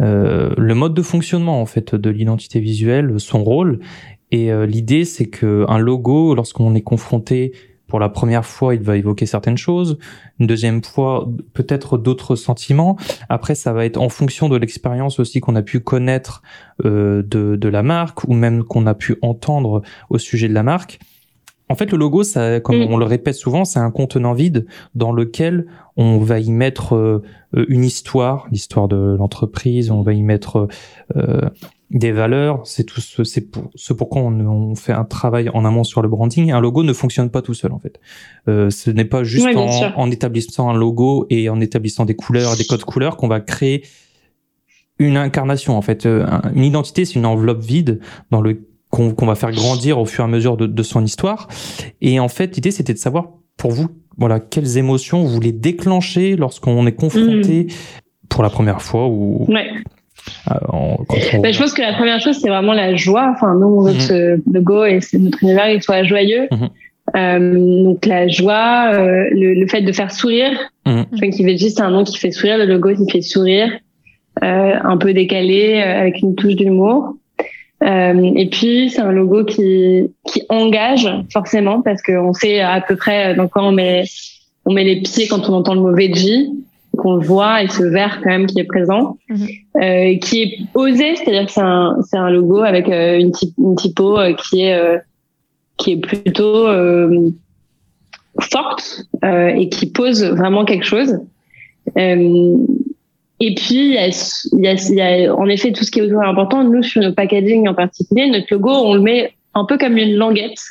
[0.00, 3.80] euh, le mode de fonctionnement en fait de l'identité visuelle, son rôle
[4.36, 7.52] et euh, l'idée, c'est que un logo, lorsqu'on est confronté
[7.86, 9.96] pour la première fois, il va évoquer certaines choses.
[10.40, 12.96] Une deuxième fois, peut-être d'autres sentiments.
[13.30, 16.42] Après, ça va être en fonction de l'expérience aussi qu'on a pu connaître
[16.84, 20.64] euh, de, de la marque ou même qu'on a pu entendre au sujet de la
[20.64, 20.98] marque.
[21.68, 22.92] En fait, le logo, ça, comme mm.
[22.92, 27.22] on le répète souvent, c'est un contenant vide dans lequel on va y mettre euh,
[27.68, 29.90] une histoire, l'histoire de l'entreprise.
[29.90, 30.68] On va y mettre
[31.16, 31.40] euh,
[31.90, 35.64] des valeurs, c'est tout ce, c'est pour ce pourquoi on, on, fait un travail en
[35.64, 36.50] amont sur le branding.
[36.50, 38.00] Un logo ne fonctionne pas tout seul en fait.
[38.48, 42.56] Euh, ce n'est pas juste en, en, établissant un logo et en établissant des couleurs,
[42.56, 43.84] des codes couleurs qu'on va créer
[44.98, 46.06] une incarnation en fait.
[46.06, 50.24] Euh, une identité, c'est une enveloppe vide dans le qu'on va faire grandir au fur
[50.24, 51.48] et à mesure de, de son histoire.
[52.00, 56.36] Et en fait, l'idée c'était de savoir pour vous, voilà, quelles émotions vous voulez déclencher
[56.36, 58.26] lorsqu'on est confronté mmh.
[58.28, 59.68] pour la première fois ou ouais.
[60.50, 63.32] Euh, ben, je pense que la première chose, c'est vraiment la joie.
[63.34, 66.48] Enfin, nous, on veut que ce logo et notre univers il soit joyeux.
[66.50, 66.68] Mhm.
[67.14, 70.50] Euh, donc la joie, euh, le, le, fait de faire sourire.
[70.86, 71.02] Mmh.
[71.20, 72.58] Funky Veggie, c'est un nom qui fait sourire.
[72.58, 73.70] Le logo, qui fait sourire,
[74.42, 77.14] euh, un peu décalé, euh, avec une touche d'humour.
[77.82, 82.96] Euh, et puis c'est un logo qui qui engage forcément parce qu'on sait à peu
[82.96, 84.04] près dans quoi on met
[84.64, 86.50] on met les pieds quand on entend le mot veggie
[86.96, 89.48] qu'on voit et ce vert quand même qui est présent, mhm.
[89.76, 93.54] euh, qui est osé, c'est-à-dire que c'est un, c'est un logo avec euh, une, type,
[93.58, 95.00] une typo euh, qui est
[95.76, 96.66] qui est plutôt
[98.40, 101.18] forte et qui pose vraiment quelque chose.
[101.94, 106.22] et puis, il y, a, il, y a, en effet tout ce qui est autour
[106.22, 106.64] important.
[106.64, 110.14] Nous, sur nos packaging en particulier, notre logo, on le met un peu comme une
[110.14, 110.62] languette.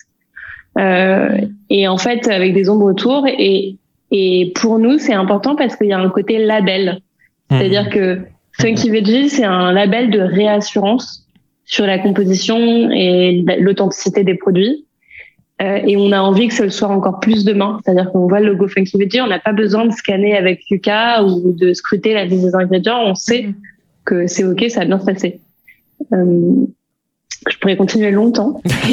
[0.75, 3.27] et en fait, avec des ombres autour.
[3.27, 3.75] Et,
[4.17, 7.01] et pour nous, c'est important parce qu'il y a un côté label.
[7.51, 7.89] C'est-à-dire mmh.
[7.89, 8.21] que
[8.53, 11.27] Funky Veggie, c'est un label de réassurance
[11.65, 12.57] sur la composition
[12.91, 14.85] et l'authenticité des produits.
[15.61, 17.79] Euh, et on a envie que ce soit encore plus demain.
[17.83, 21.21] C'est-à-dire qu'on voit le logo Funky Veggie, on n'a pas besoin de scanner avec Lucas
[21.23, 23.01] ou de scruter la liste des ingrédients.
[23.03, 23.55] On sait mmh.
[24.05, 25.41] que c'est OK, ça va bien se passer.
[26.13, 26.67] Euh,
[27.49, 28.61] je pourrais continuer longtemps.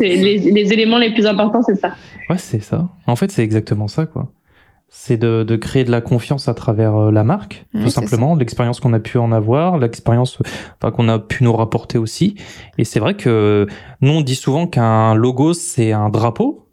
[0.00, 1.94] les, les éléments les plus importants, c'est ça.
[2.28, 2.88] Ouais, c'est ça.
[3.06, 4.30] En fait, c'est exactement ça, quoi
[4.88, 8.80] c'est de, de, créer de la confiance à travers euh, la marque, tout simplement, l'expérience
[8.80, 10.38] qu'on a pu en avoir, l'expérience
[10.80, 12.36] enfin, qu'on a pu nous rapporter aussi.
[12.78, 13.66] Et c'est vrai que
[14.00, 16.65] nous, on dit souvent qu'un logo, c'est un drapeau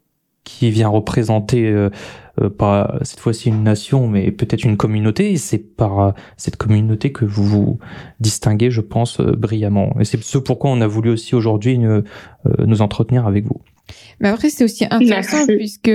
[0.43, 1.89] qui vient représenter euh,
[2.41, 5.31] euh, pas cette fois-ci une nation, mais peut-être une communauté.
[5.31, 7.79] Et c'est par cette communauté que vous vous
[8.19, 9.95] distinguez, je pense, brillamment.
[9.99, 11.79] Et c'est ce pourquoi on a voulu aussi aujourd'hui
[12.59, 13.61] nous entretenir avec vous.
[14.19, 15.91] Mais après, c'est aussi intéressant puisque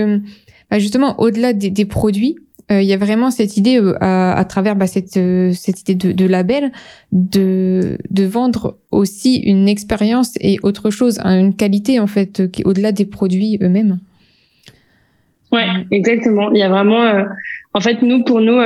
[0.71, 2.37] bah, justement, au-delà des, des produits,
[2.71, 5.81] euh, il y a vraiment cette idée euh, à, à, travers bah, cette, euh, cette
[5.81, 6.71] idée de, de, label
[7.13, 12.63] de, de vendre aussi une expérience et autre chose, hein, une qualité en fait qui
[12.63, 13.99] est au-delà des produits eux-mêmes.
[15.53, 16.51] Ouais, exactement.
[16.53, 17.25] Il y a vraiment,
[17.75, 18.59] en fait, nous pour nous,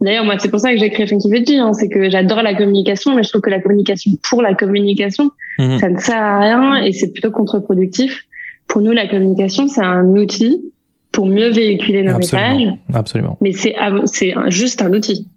[0.00, 2.54] d'ailleurs moi c'est pour ça que j'ai créé Funky Veggie, hein, c'est que j'adore la
[2.54, 5.78] communication, mais je trouve que la communication pour la communication, mmh.
[5.78, 8.24] ça ne sert à rien et c'est plutôt contre-productif.
[8.66, 10.72] Pour nous, la communication, c'est un outil
[11.12, 12.74] pour mieux véhiculer nos messages.
[12.92, 13.38] Absolument.
[13.40, 15.28] Mais c'est c'est juste un outil.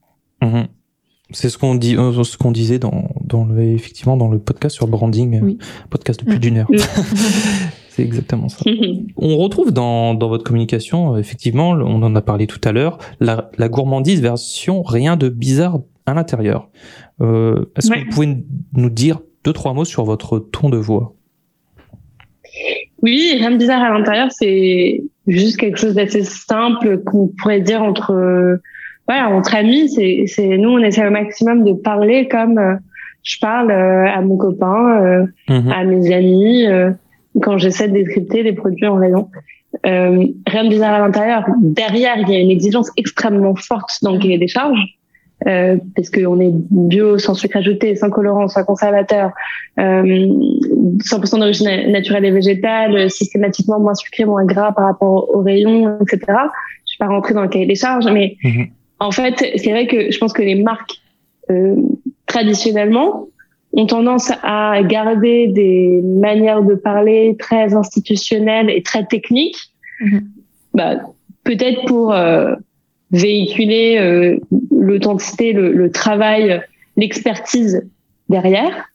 [0.42, 0.68] Mhm.
[1.32, 4.76] C'est ce qu'on dit, euh, ce qu'on disait dans, dans le, effectivement dans le podcast
[4.76, 5.58] sur branding, oui.
[5.90, 6.68] podcast de plus d'une heure.
[7.90, 8.64] c'est exactement ça.
[9.18, 13.50] on retrouve dans, dans votre communication, effectivement, on en a parlé tout à l'heure, la,
[13.58, 16.70] la gourmandise version rien de bizarre à l'intérieur.
[17.22, 18.38] Euh, Est-ce que vous pouvez
[18.74, 21.16] nous dire deux trois mots sur votre ton de voix?
[23.02, 27.82] Oui, rien de bizarre à l'intérieur, c'est juste quelque chose d'assez simple qu'on pourrait dire
[27.82, 28.60] entre
[29.10, 32.76] voilà, entre amis, c'est c'est nous on essaie au maximum de parler comme euh,
[33.24, 35.72] je parle euh, à mon copain, euh, mhm.
[35.72, 36.66] à mes amis
[37.42, 39.30] quand j'essaie de décrypter les produits en rayon.
[39.84, 41.46] rien de bizarre à l'intérieur.
[41.62, 45.00] Derrière, il y a une exigence extrêmement forte dans le cahier des charges
[45.48, 49.32] euh, parce qu'on est bio, sans sucre ajouté, sans colorant, sans conservateur,
[49.80, 55.98] euh, 100% d'origine naturelle et végétale, systématiquement moins sucré, moins gras par rapport aux rayons,
[56.02, 56.20] etc.
[56.28, 58.68] Je suis pas rentrée dans le cahier des charges, mais mhm.
[59.00, 60.98] en fait, c'est vrai que je pense que les marques
[61.50, 61.76] euh,
[62.26, 63.28] traditionnellement
[63.74, 69.72] ont tendance à garder des manières de parler très institutionnelles et très techniques,
[70.74, 70.96] bah,
[71.44, 72.56] peut-être pour euh,
[73.12, 74.38] véhiculer euh,
[74.72, 76.62] l'authenticité, le, le, travail,
[76.98, 77.88] l'expertise
[78.28, 78.90] derrière.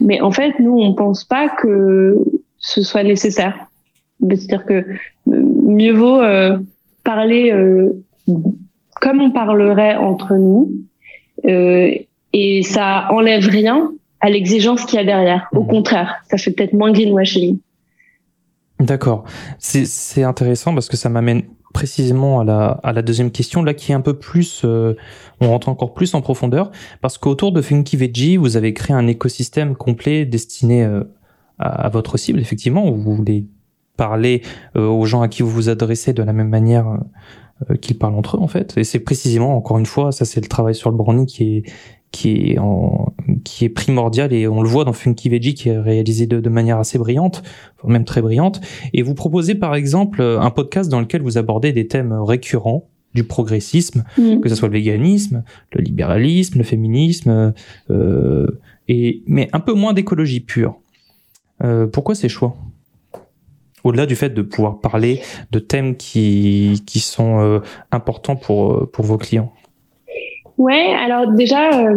[0.00, 2.16] Mais en fait, nous, on pense pas que
[2.58, 3.66] ce soit nécessaire.
[4.20, 4.84] C'est-à-dire que euh,
[5.26, 6.58] mieux vaut euh,
[7.04, 7.92] parler euh,
[9.00, 10.70] comme on parlerait entre nous,
[12.32, 15.48] et ça enlève rien à l'exigence qu'il y a derrière.
[15.52, 15.68] Au mmh.
[15.68, 17.58] contraire, ça fait peut-être moins greenwashing.
[18.80, 19.24] D'accord.
[19.58, 21.42] C'est intéressant parce que ça m'amène
[21.72, 24.94] précisément à la, à la deuxième question, là qui est un peu plus, euh,
[25.40, 29.06] on rentre encore plus en profondeur, parce qu'autour de Funky Veggie, vous avez créé un
[29.06, 31.04] écosystème complet destiné euh,
[31.58, 33.46] à, votre cible, effectivement, où vous voulez
[33.96, 34.42] parler
[34.76, 36.98] euh, aux gens à qui vous vous adressez de la même manière
[37.80, 38.76] qu'ils parlent entre eux, en fait.
[38.76, 41.62] Et c'est précisément, encore une fois, ça c'est le travail sur le branding qui est,
[42.12, 43.12] qui est en,
[43.44, 46.48] qui est primordial et on le voit dans Funky Veggie qui est réalisé de, de
[46.48, 47.42] manière assez brillante,
[47.84, 48.60] même très brillante.
[48.92, 53.24] Et vous proposez par exemple un podcast dans lequel vous abordez des thèmes récurrents du
[53.24, 54.40] progressisme, mm.
[54.40, 57.52] que ce soit le véganisme, le libéralisme, le féminisme,
[57.90, 58.46] euh,
[58.88, 60.76] et mais un peu moins d'écologie pure.
[61.62, 62.56] Euh, pourquoi ces choix?
[63.84, 65.20] Au-delà du fait de pouvoir parler
[65.50, 69.52] de thèmes qui qui sont euh, importants pour pour vos clients.
[70.58, 71.94] Ouais, alors déjà, euh,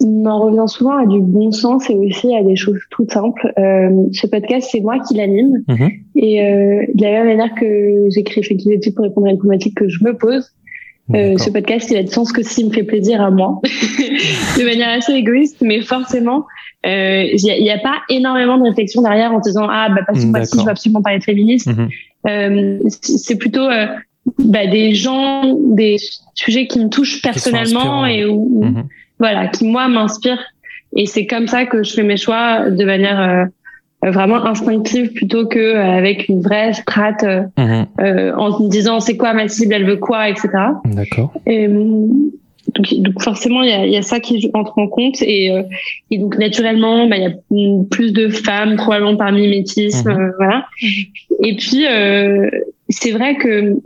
[0.00, 3.52] on en revient souvent à du bon sens et aussi à des choses toutes simples.
[3.58, 5.64] Euh, ce podcast, c'est moi qui l'anime.
[5.68, 5.90] Mhm.
[6.16, 9.88] Et euh, de la même manière que j'écris Flexibility pour répondre à une problématique que
[9.88, 10.52] je me pose,
[11.14, 14.64] euh, ce podcast, il a de sens que s'il me fait plaisir à moi, de
[14.64, 16.46] manière assez égoïste, mais forcément,
[16.84, 20.20] il euh, n'y a, a, pas énormément de réflexion derrière en disant ah bah parce
[20.20, 21.72] que moi je veux absolument parler de féminisme.
[21.72, 21.88] Mhm.
[22.28, 23.68] Euh, c'est plutôt
[24.38, 25.96] bah, des gens, des
[26.34, 28.84] sujets qui me touchent personnellement et où, mhm.
[29.18, 30.42] voilà, qui moi m'inspirent.
[30.96, 35.46] Et c'est comme ça que je fais mes choix de manière euh, vraiment instinctive plutôt
[35.46, 37.24] que avec une vraie strate
[37.56, 37.86] mhm.
[37.98, 40.48] en me disant c'est quoi ma cible, elle veut quoi, etc.
[40.84, 41.32] D'accord.
[41.46, 45.52] Et, donc, donc, forcément, il y a, y a, ça qui entre en compte et,
[46.10, 50.32] et donc naturellement, bah, il y a plus de femmes probablement par mimétisme, mhm.
[50.36, 50.66] voilà.
[51.42, 51.84] Et puis
[52.88, 53.76] c'est vrai que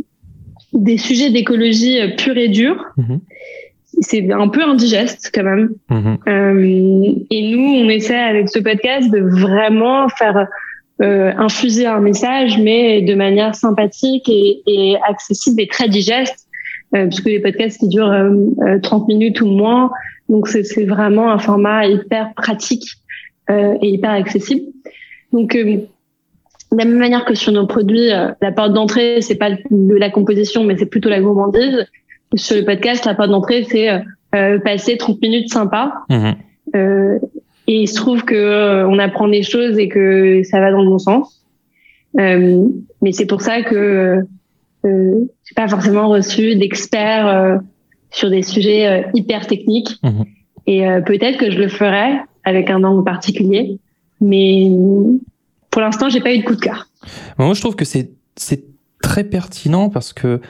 [0.73, 3.21] des sujets d'écologie pure et dure, mhm
[4.01, 5.71] c'est un peu indigeste quand même.
[5.91, 6.19] Mhm.
[6.29, 10.47] Euh, et nous, on essaie avec ce podcast de vraiment faire
[11.03, 16.49] euh, infuser un message, mais de manière sympathique et, et accessible et très digeste,
[16.95, 18.31] euh, puisque les podcasts qui durent
[18.83, 19.91] 30 euh, minutes ou moins,
[20.29, 22.85] donc c'est vraiment un format hyper pratique
[23.51, 24.63] euh, et hyper accessible.
[25.33, 25.57] Donc
[26.73, 30.11] de la même manière que sur nos produits, la porte d'entrée, c'est pas de la
[30.11, 31.87] composition, mais c'est plutôt la gourmandise
[32.37, 33.99] sur le podcast, la porte d'entrée, c'est euh,
[34.35, 36.05] euh, passer 30 minutes sympa.
[36.09, 36.35] Mhm.
[36.77, 37.19] Euh,
[37.67, 40.83] et il se trouve que euh, on apprend des choses et que ça va dans
[40.83, 41.45] le bon sens.
[42.19, 42.67] Euh,
[43.03, 44.25] mais c'est pour ça que
[44.85, 47.61] euh, j'ai pas forcément reçu d'experts
[48.11, 49.97] sur des sujets hyper techniques.
[50.03, 50.25] Mhm.
[50.67, 53.79] Et peut-être que je le ferai avec un angle particulier,
[54.21, 54.71] mais
[55.71, 56.89] pour l'instant, j'ai pas eu de coup de cœur.
[57.39, 58.65] Moi, je trouve que c'est c'est
[59.03, 60.41] très pertinent parce que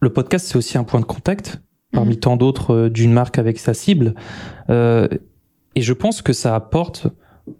[0.00, 1.60] le podcast, c'est aussi un point de contact
[1.92, 2.20] parmi mhm.
[2.20, 4.14] tant d'autres euh, d'une marque avec sa cible.
[4.68, 5.08] Euh,
[5.74, 7.06] et je pense que ça apporte,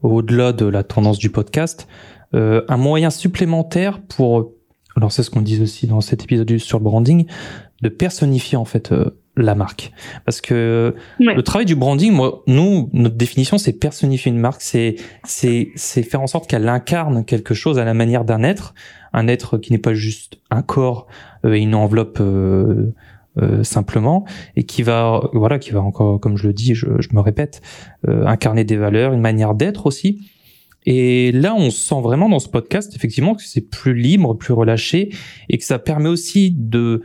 [0.02, 1.88] au-delà de la tendance du podcast,
[2.34, 4.52] euh, un moyen supplémentaire pour,
[4.96, 7.26] alors c'est ce qu'on dit aussi dans cet épisode sur le branding,
[7.82, 8.92] de personnifier en fait
[9.36, 9.92] la marque.
[10.24, 14.96] Parce que le travail du branding, moi, nous, notre définition, c'est personnifier une marque, c'est
[15.24, 18.74] c'est c'est faire en sorte qu'elle incarne quelque chose à la manière d'un être,
[19.12, 21.06] un être qui n'est pas juste un corps
[21.44, 22.92] et une enveloppe euh,
[23.42, 27.08] euh, simplement et qui va voilà qui va encore comme je le dis je, je
[27.12, 27.62] me répète
[28.06, 30.30] euh, incarner des valeurs une manière d'être aussi.
[30.86, 35.10] Et là on sent vraiment dans ce podcast effectivement que c'est plus libre plus relâché
[35.48, 37.02] et que ça permet aussi de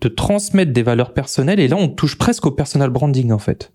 [0.00, 3.72] de transmettre des valeurs personnelles et là on touche presque au personal branding en fait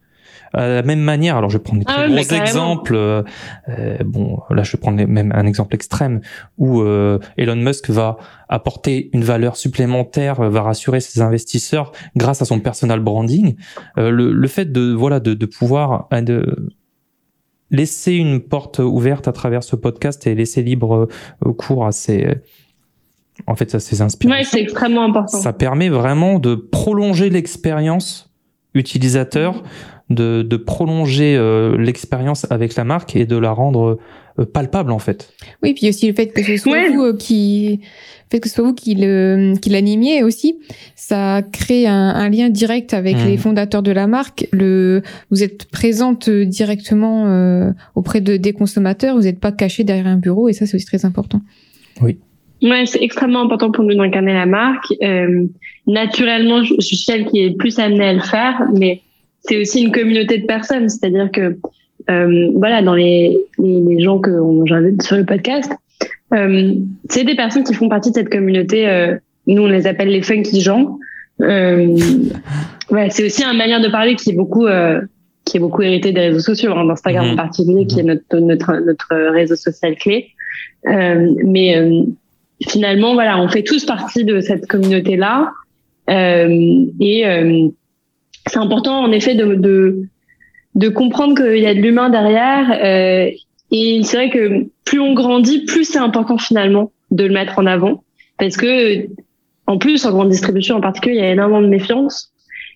[0.53, 2.95] à la même manière, alors je vais prendre des ah très exemples.
[2.95, 3.23] Euh,
[3.69, 6.21] euh, bon, là je vais prendre même un exemple extrême
[6.57, 8.17] où euh, Elon Musk va
[8.49, 13.55] apporter une valeur supplémentaire, va rassurer ses investisseurs grâce à son personal branding.
[13.95, 16.69] Le, le, fait de voilà de, de pouvoir de
[17.69, 21.07] laisser une porte ouverte à travers ce podcast et laisser libre
[21.57, 22.41] cours à ses
[23.47, 24.33] en fait, ça c'est inspirant.
[24.33, 25.37] Ouais, c'est extrêmement important.
[25.37, 28.29] Ça permet vraiment de prolonger l'expérience
[28.73, 29.63] utilisateur
[30.11, 33.99] de, de prolonger euh, l'expérience avec la marque et de la rendre
[34.39, 35.33] euh, palpable en fait.
[35.63, 37.81] Oui, puis aussi le fait que ce soit vous euh, qui
[38.29, 40.59] fait que ce soit vous qui le qui l'animiez aussi,
[40.95, 43.39] ça crée un, un lien direct avec les mmh.
[43.39, 44.47] fondateurs de la marque.
[44.51, 45.01] Le
[45.31, 50.47] vous êtes présente directement auprès de des consommateurs, vous n'êtes pas caché derrière un bureau
[50.47, 51.41] et ça c'est aussi très important.
[52.01, 52.19] Oui.
[52.61, 54.93] Ouais, c'est extrêmement important pour nous d'incarner la marque.
[55.87, 59.01] naturellement, je, je suis celle qui est plus amenée à le faire, mais
[59.41, 61.57] c'est aussi une communauté de personnes, c'est-à-dire que
[62.09, 64.31] euh, voilà, dans les, les, les gens que
[64.65, 65.71] j'invite sur le podcast,
[66.33, 66.73] euh,
[67.09, 68.87] c'est des personnes qui font partie de cette communauté.
[68.87, 69.15] Euh,
[69.47, 70.97] nous, on les appelle les funky gens.
[71.41, 71.97] Euh,
[72.89, 75.01] ouais, c'est aussi une manière de parler qui est beaucoup euh,
[75.45, 77.35] qui est beaucoup hérité des réseaux sociaux, hein, d'Instagram en mhm.
[77.35, 80.29] particulier, qui est notre notre notre réseau social clé.
[80.87, 81.75] Euh, mais
[82.67, 85.51] finalement, voilà, on fait tous partie de cette communauté là.
[86.07, 87.23] et
[88.47, 90.07] c'est important en effet de, de,
[90.75, 92.71] de comprendre qu'il y a de l'humain derrière.
[92.83, 93.31] Euh,
[93.71, 97.65] et c'est vrai que plus on grandit, plus c'est important finalement de le mettre en
[97.65, 98.03] avant.
[98.37, 99.07] Parce que
[99.67, 102.31] en plus, en grande distribution en particulier, il y a énormément de méfiance.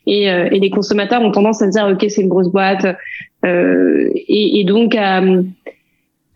[0.07, 2.85] Et, euh, et les consommateurs ont tendance à se dire, OK, c'est une grosse boîte.
[3.43, 5.21] Euh, et, et, donc à,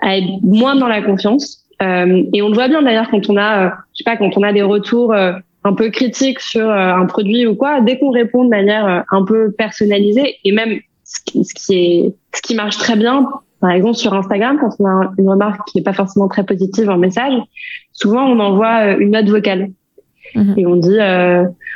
[0.02, 1.59] à, être moins dans la confiance.
[1.82, 4.38] Euh, et on le voit bien d'ailleurs quand on a, euh, je sais pas, quand
[4.38, 8.12] on a des retours euh, un peu critique sur un produit ou quoi, dès qu'on
[8.12, 12.56] répond de manière un peu personnalisée et même ce qui, ce qui est ce qui
[12.56, 13.28] marche très bien,
[13.60, 16.90] par exemple sur Instagram, quand on a une remarque qui n'est pas forcément très positive
[16.90, 17.34] en message,
[17.92, 19.70] souvent on envoie une note vocale
[20.34, 20.54] mhm.
[20.58, 20.98] et on dit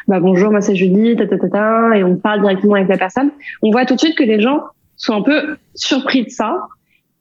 [0.07, 2.97] bah bonjour, moi c'est Julie, ta, ta, ta, ta, et on parle directement avec la
[2.97, 3.31] personne.
[3.61, 4.61] On voit tout de suite que les gens
[4.95, 6.67] sont un peu surpris de ça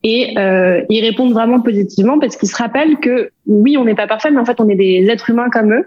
[0.05, 4.07] et euh, ils répondent vraiment positivement parce qu'ils se rappellent que oui, on n'est pas
[4.07, 5.87] parfait, mais en fait on est des êtres humains comme eux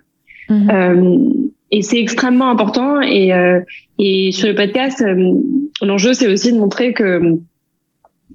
[0.49, 0.69] Mhm.
[0.69, 3.01] Euh, et c'est extrêmement important.
[3.01, 3.59] Et, euh,
[3.97, 5.33] et sur le podcast, euh,
[5.81, 7.37] l'enjeu, c'est aussi de montrer que,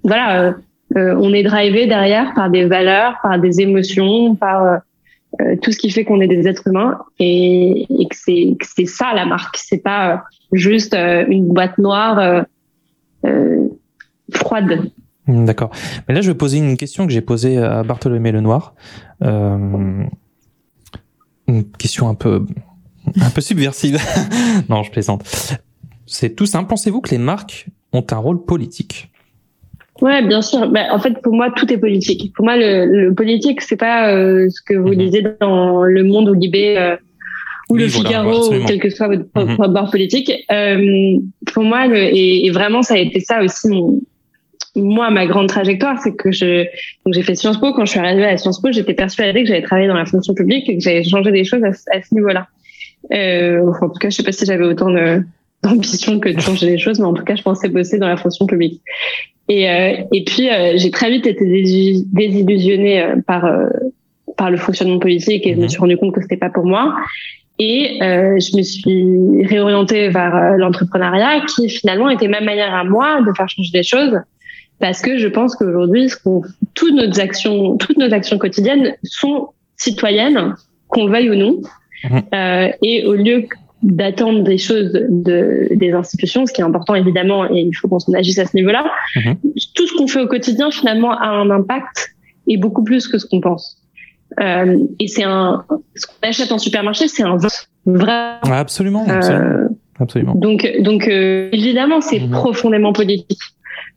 [0.03, 0.55] voilà,
[0.97, 4.81] on est drivé derrière par des valeurs, par des émotions, par
[5.62, 9.14] tout ce qui fait qu'on est des êtres humains et, et que c'est c'est ça
[9.14, 12.45] la marque c'est pas juste une boîte noire
[14.33, 14.91] froide
[15.31, 15.70] d'accord.
[16.09, 18.74] Mais là, je vais poser une question que j'ai posée à Bartholomé Lenoir.
[19.22, 20.05] Euh,
[21.49, 22.45] une question un peu,
[23.20, 23.99] un peu subversive.
[24.68, 25.24] non, je plaisante.
[26.07, 26.68] C'est tout simple.
[26.68, 29.11] Pensez-vous que les marques ont un rôle politique?
[30.01, 30.68] Ouais, bien sûr.
[30.68, 32.33] Bah, en fait, pour moi, tout est politique.
[32.35, 35.35] Pour moi, le, le politique, c'est pas euh, ce que vous lisez mhm.
[35.41, 36.97] dans Le Monde ou Libé euh,
[37.68, 40.33] ou Le Figaro, ou quel que soit votre mm bord politique.
[41.53, 44.01] Pour moi, le, et, et, vraiment, ça a été ça aussi mon,
[44.76, 46.64] moi, ma grande trajectoire, c'est que je,
[47.04, 47.72] donc j'ai fait Sciences Po.
[47.72, 50.34] Quand je suis arrivée à Sciences Po, j'étais persuadée que j'allais travailler dans la fonction
[50.34, 52.46] publique et que j'allais changer des choses à, ce niveau-là.
[53.12, 54.90] Euh, en tout cas, je sais pas si j'avais autant
[55.62, 58.16] d'ambition que de changer les choses, mais en tout cas, je pensais bosser dans la
[58.16, 58.80] fonction publique.
[59.50, 63.68] Et, euh, et puis, euh, j'ai très vite été désillusionnée euh, par euh,
[64.36, 65.68] par le fonctionnement politique et je me mhm.
[65.68, 66.94] suis rendu compte que c'était pas pour moi.
[67.58, 73.30] Et je me suis réorientée vers l'entrepreneuriat, qui finalement était ma manière à moi de
[73.36, 74.18] faire changer les choses
[74.81, 76.11] parce que je pense qu'aujourd'hui,
[76.74, 80.55] toutes nos actions, toutes nos actions quotidiennes sont citoyennes,
[80.89, 81.61] qu'on le veuille ou non.
[82.05, 82.22] Mhm.
[82.35, 83.47] Euh, et au lieu
[83.83, 87.99] d'attendre des choses de, des institutions, ce qui est important évidemment, et il faut qu'on
[87.99, 88.85] s'en agisse à ce niveau-là,
[89.16, 89.37] mhm.
[89.74, 92.14] tout ce qu'on fait au quotidien finalement a un impact
[92.47, 93.78] et beaucoup plus que ce qu'on pense.
[94.41, 95.64] Euh, et c'est un,
[95.95, 97.49] ce qu'on achète en supermarché, c'est un vrai.
[98.43, 99.07] Absolument.
[99.09, 99.66] Euh,
[99.99, 100.35] absolument.
[100.35, 102.31] Donc, donc euh, évidemment, c'est mhm.
[102.31, 103.41] profondément politique.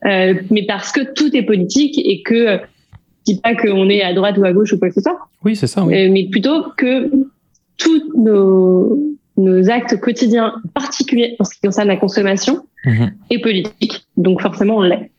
[0.06, 2.60] Euh, mais parce que tout est politique et que
[3.28, 5.18] je dis pas qu'on est à droite ou à gauche ou quoi que ce soit.
[5.46, 5.84] Oui, c'est ça.
[5.84, 5.96] Oui.
[5.96, 7.10] Euh, mais plutôt que
[7.78, 9.00] tous nos,
[9.38, 13.14] nos actes quotidiens, particuliers en ce qui concerne la consommation, mhm.
[13.30, 14.06] est politique.
[14.18, 15.10] Donc forcément, on l'est.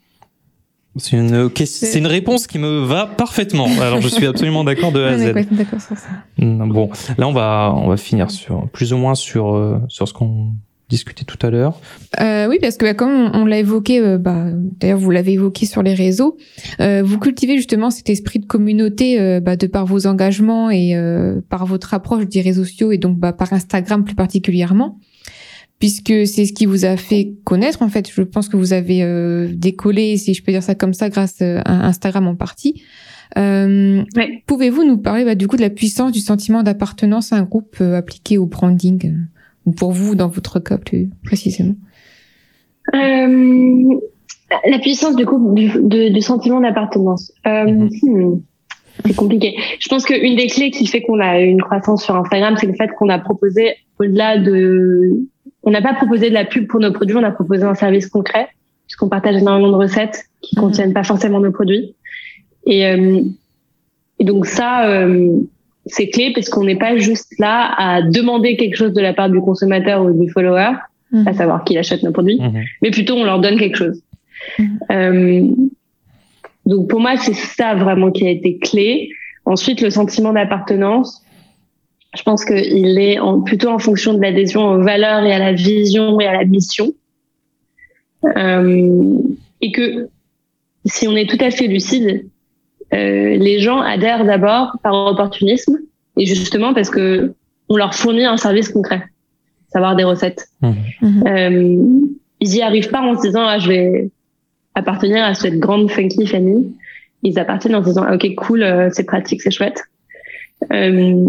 [0.97, 3.67] C'est une, c'est une réponse qui me va parfaitement.
[3.81, 5.35] Alors, je suis absolument d'accord de A à Z.
[5.51, 6.09] D'accord sur ça.
[6.39, 10.13] Bon, là, on va, on va finir sur, plus ou moins sur, euh, sur ce
[10.13, 10.53] qu'on
[10.89, 11.81] discuté tout à l'heure.
[12.21, 15.67] Euh, oui, parce que bah, comme on, l'a évoqué, euh, bah, d'ailleurs vous l'avez évoqué
[15.67, 16.37] sur les réseaux,
[16.81, 20.95] euh, vous cultivez justement cet esprit de communauté euh, bah, de par vos engagements et
[20.95, 24.99] euh, par votre approche des réseaux sociaux et donc bah, par Instagram plus particulièrement,
[25.79, 28.11] puisque c'est ce qui vous a fait connaître en fait.
[28.13, 31.87] Je pense que vous avez décollé, si je peux dire ça comme ça, grâce à
[31.87, 32.83] Instagram en partie.
[33.35, 37.81] Pouvez-vous nous parler bah, du coup de la puissance du sentiment d'appartenance à un groupe
[37.81, 39.25] appliqué au branding?
[39.73, 41.75] Pour vous, dans votre cas plus précisément
[42.95, 43.99] euh,
[44.71, 47.33] La puissance du coup du, sentiment d'appartenance.
[47.47, 47.91] Euh, mhm.
[48.03, 48.41] hmm,
[49.05, 49.57] c'est compliqué.
[49.79, 52.75] Je pense qu'une des clés qui fait qu'on a une croissance sur Instagram, c'est le
[52.75, 55.27] fait qu'on a proposé au-delà de,
[55.63, 58.09] on n'a pas proposé de la pub pour nos produits, on a proposé un service
[58.09, 58.49] concret
[58.87, 60.63] puisqu'on partage énormément de recettes qui mhm.
[60.63, 61.95] contiennent pas forcément nos produits.
[62.67, 63.23] Et, euh,
[64.19, 65.41] et donc ça, euh,
[65.87, 69.31] c'est clé parce qu'on n'est pas juste là à demander quelque chose de la part
[69.31, 70.73] du consommateur ou du follower,
[71.13, 71.35] à mhm.
[71.35, 72.63] savoir qu'il achète nos produits, mhm.
[72.83, 74.03] mais plutôt on leur donne quelque chose.
[74.59, 74.79] Mhm.
[74.91, 75.49] Euh,
[76.67, 79.11] donc pour moi, c'est ça vraiment qui a été clé.
[79.45, 81.23] Ensuite, le sentiment d'appartenance,
[82.17, 85.53] je pense qu'il est en, plutôt en fonction de l'adhésion aux valeurs et à la
[85.53, 86.93] vision et à la mission.
[88.37, 89.19] Euh,
[89.61, 90.09] et que
[90.87, 92.27] si on est tout à fait lucide,
[92.95, 95.79] euh, les gens adhèrent d'abord par opportunisme
[96.17, 97.35] et justement parce que
[97.69, 99.03] on leur fournit un service concret,
[99.69, 100.49] savoir des recettes.
[100.61, 100.71] Mmh.
[101.01, 101.27] Mmh.
[101.27, 102.07] Euh,
[102.41, 104.11] ils y arrivent pas en se disant ah je vais
[104.75, 106.73] appartenir à cette grande funky famille.
[107.23, 109.83] Ils appartiennent en se disant ok cool euh, c'est pratique c'est chouette.
[110.73, 111.29] Euh,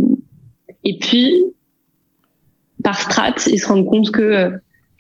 [0.84, 1.34] et puis
[2.84, 4.52] par strat ils se rendent compte que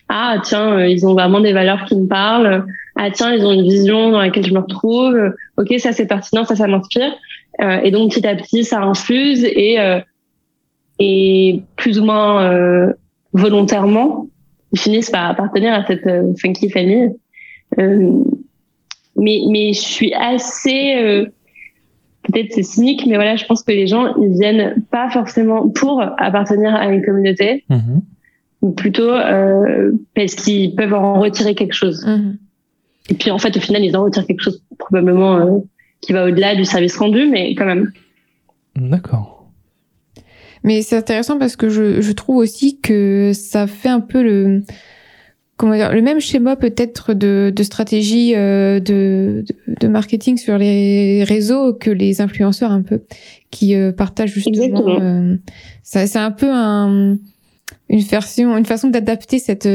[0.10, 3.64] ah tiens ils ont vraiment des valeurs qui me parlent ah tiens, ils ont une
[3.64, 7.14] vision dans laquelle je me retrouve, ok, ça c'est pertinent, ça ça m'inspire.
[7.62, 9.99] Euh, et donc petit à petit, ça infuse et euh,
[10.99, 12.93] et plus ou moins euh,
[13.34, 14.28] volontairement,
[14.72, 17.12] ils finissent par appartenir à cette euh, funky famille.
[17.80, 18.24] Euh,
[19.18, 21.28] mais mais je suis assez
[22.24, 26.01] peut-être c'est cynique, mais voilà, je pense que les gens ils viennent pas forcément pour
[26.01, 27.99] appartenir à une communauté, mmh
[28.66, 29.11] ou plutôt
[30.16, 32.05] parce qu'ils peuvent en retirer quelque chose.
[32.05, 32.38] Mmh
[33.09, 35.59] et puis en fait, au final, ils en retirent quelque chose probablement euh,
[36.01, 37.91] qui va au-delà du service rendu, mais quand même.
[38.76, 39.47] D'accord.
[40.63, 44.63] Mais c'est intéressant parce que je, je, trouve aussi que ça fait un peu le
[45.57, 49.45] comment dire le même schéma peut-être de, de stratégie euh, de,
[49.80, 53.03] de, marketing sur les réseaux que les influenceurs un peu
[53.51, 54.99] qui euh, partagent justement.
[54.99, 55.38] Euh,
[55.84, 57.18] c'est un peu un,
[57.90, 59.68] une version, une façon d'adapter cette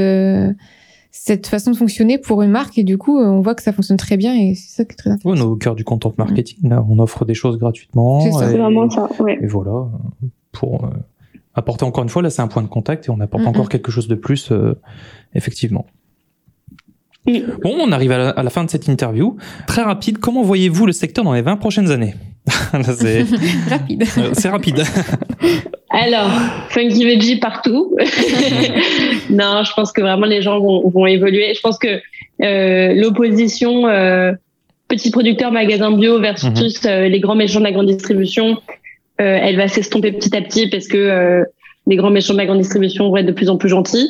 [1.12, 3.96] cette façon de fonctionner pour une marque et du coup on voit que ça fonctionne
[3.96, 5.42] très bien et c'est ça qui est très intéressant.
[5.42, 8.20] on est au cœur du content marketing là, on offre des choses gratuitement.
[8.20, 9.08] C'est vraiment ça.
[9.18, 9.38] Ouais.
[9.42, 9.88] Et voilà
[10.52, 10.90] pour euh,
[11.54, 13.90] apporter encore une fois là c'est un point de contact et on apporte encore quelque
[13.90, 14.78] chose de plus euh,
[15.34, 15.86] effectivement.
[17.26, 19.36] Bon, on arrive à la, fin de cette interview.
[19.66, 22.14] Très rapide, comment voyez-vous le secteur dans les 20 prochaines années?
[22.96, 23.22] C'est
[23.70, 24.04] rapide.
[24.18, 24.82] Euh, c'est rapide.
[25.90, 26.30] Alors,
[26.68, 27.96] Funky Veggie partout.
[29.30, 31.52] non, je pense que vraiment les gens vont, vont évoluer.
[31.54, 32.00] Je pense que
[32.42, 34.32] euh, l'opposition euh,
[34.88, 36.90] petits producteurs, magasins bio versus mhm.
[36.90, 38.58] euh, les grands méchants de la grande distribution,
[39.20, 41.44] euh, elle va s'estomper petit à petit parce que
[41.86, 44.08] les grands méchants de la grande distribution vont être de plus en plus gentils.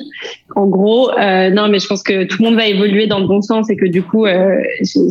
[0.57, 3.27] En gros, euh, non, mais je pense que tout le monde va évoluer dans le
[3.27, 4.61] bon sens et que du coup, euh,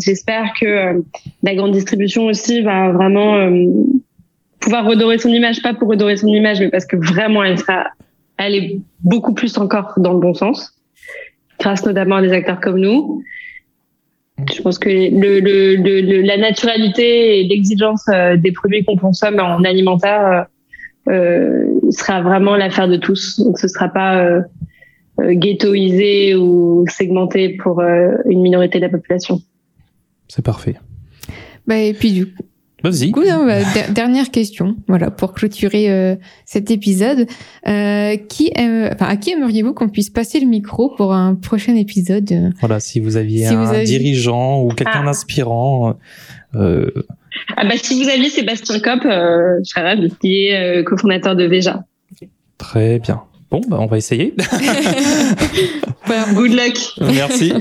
[0.04, 1.02] j'espère que euh,
[1.42, 3.66] la grande distribution aussi va vraiment euh,
[4.60, 7.86] pouvoir redorer son image, pas pour redorer son image, mais parce que vraiment, elle sera,
[8.38, 10.74] elle est beaucoup plus encore dans le bon sens,
[11.60, 13.24] grâce notamment à des acteurs comme nous.
[14.54, 18.06] Je pense que le, le, le la naturalité et l'exigence
[18.38, 20.42] des produits qu'on consomme en alimentaire euh,
[21.92, 23.40] sera vraiment l'affaire de tous.
[23.40, 24.42] Donc ce sera pas euh,
[25.20, 29.42] euh, ghettoisé ou segmenté pour une minorité de la population.
[30.28, 30.76] C'est parfait.
[31.68, 32.44] Bah, et puis du coup,
[32.82, 33.12] Vas-y.
[33.30, 37.28] Hein, bah, dernière question, voilà, pour clôturer cet épisode.
[37.66, 43.02] qui à qui aimeriez-vous qu'on puisse passer le micro pour un prochain épisode Voilà, si
[43.02, 45.06] vous aviez un dirigeant ou quelqu'un ah.
[45.06, 45.98] d'inspirant.
[47.56, 51.36] Ah bah, si vous aviez Sébastien Kopp, euh, je serais ravi, qui est euh, cofondateur
[51.36, 51.84] de Veja.
[52.58, 53.24] Très bien.
[53.52, 54.36] Bon, bah, on va essayer.
[56.34, 56.78] Good luck.
[57.02, 57.52] Merci.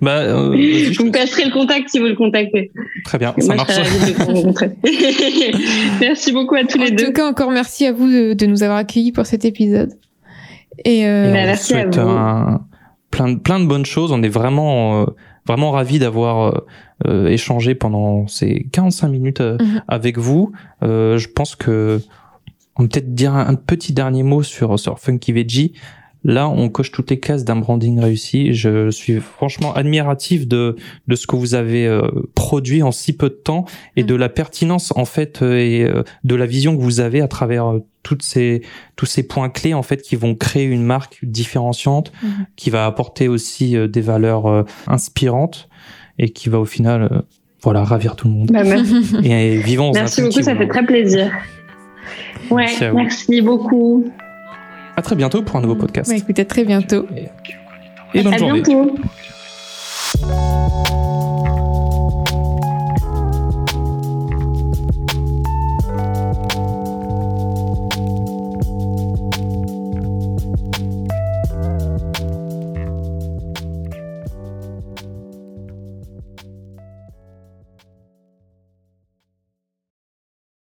[0.00, 0.50] bah, euh,
[0.96, 2.70] vous me passerez le contact si vous le contactez.
[3.04, 3.72] Très bien, ça marche.
[6.00, 7.04] merci beaucoup à tous les deux.
[7.04, 9.92] En tout cas, encore merci à vous de, nous avoir accueillis pour cet épisode.
[10.84, 12.60] Et, euh, bah, merci à vous.
[13.10, 14.12] plein, de, plein de bonnes choses.
[14.12, 15.06] On est vraiment, euh,
[15.46, 16.62] vraiment ravis d'avoir
[17.06, 19.82] euh, échanger pendant ces 45 minutes euh, mhm.
[19.88, 20.52] avec vous.
[20.82, 22.00] Euh, je pense que
[22.76, 25.74] on peut peut-être dire un, petit dernier mot sur sur Funky Veggie.
[26.24, 28.54] Là, on coche toutes les cases d'un branding réussi.
[28.54, 32.00] Je suis franchement admiratif de de ce que vous avez
[32.34, 33.66] produit en si peu de temps
[33.96, 34.08] et mhm.
[34.08, 35.86] de la pertinence en fait et
[36.24, 38.62] de la vision que vous avez à travers toutes ces
[38.96, 42.46] tous ces points clés en fait qui vont créer une marque différenciante, mhm.
[42.56, 45.68] qui va apporter aussi des valeurs inspirantes
[46.18, 47.20] et qui va au final euh,
[47.62, 48.50] voilà ravir tout le monde.
[48.52, 49.04] Bah, merci.
[49.24, 49.92] Et vivons.
[49.94, 51.32] Merci beaucoup, ça fait très plaisir.
[52.50, 54.04] Ouais, merci, beaucoup.
[54.96, 56.12] À très bientôt pour un nouveau bah, podcast.
[56.12, 57.06] Écoutez, à très bientôt.
[57.16, 57.28] Et,
[58.18, 58.62] et bonne à journée.
[58.62, 58.96] Bientôt.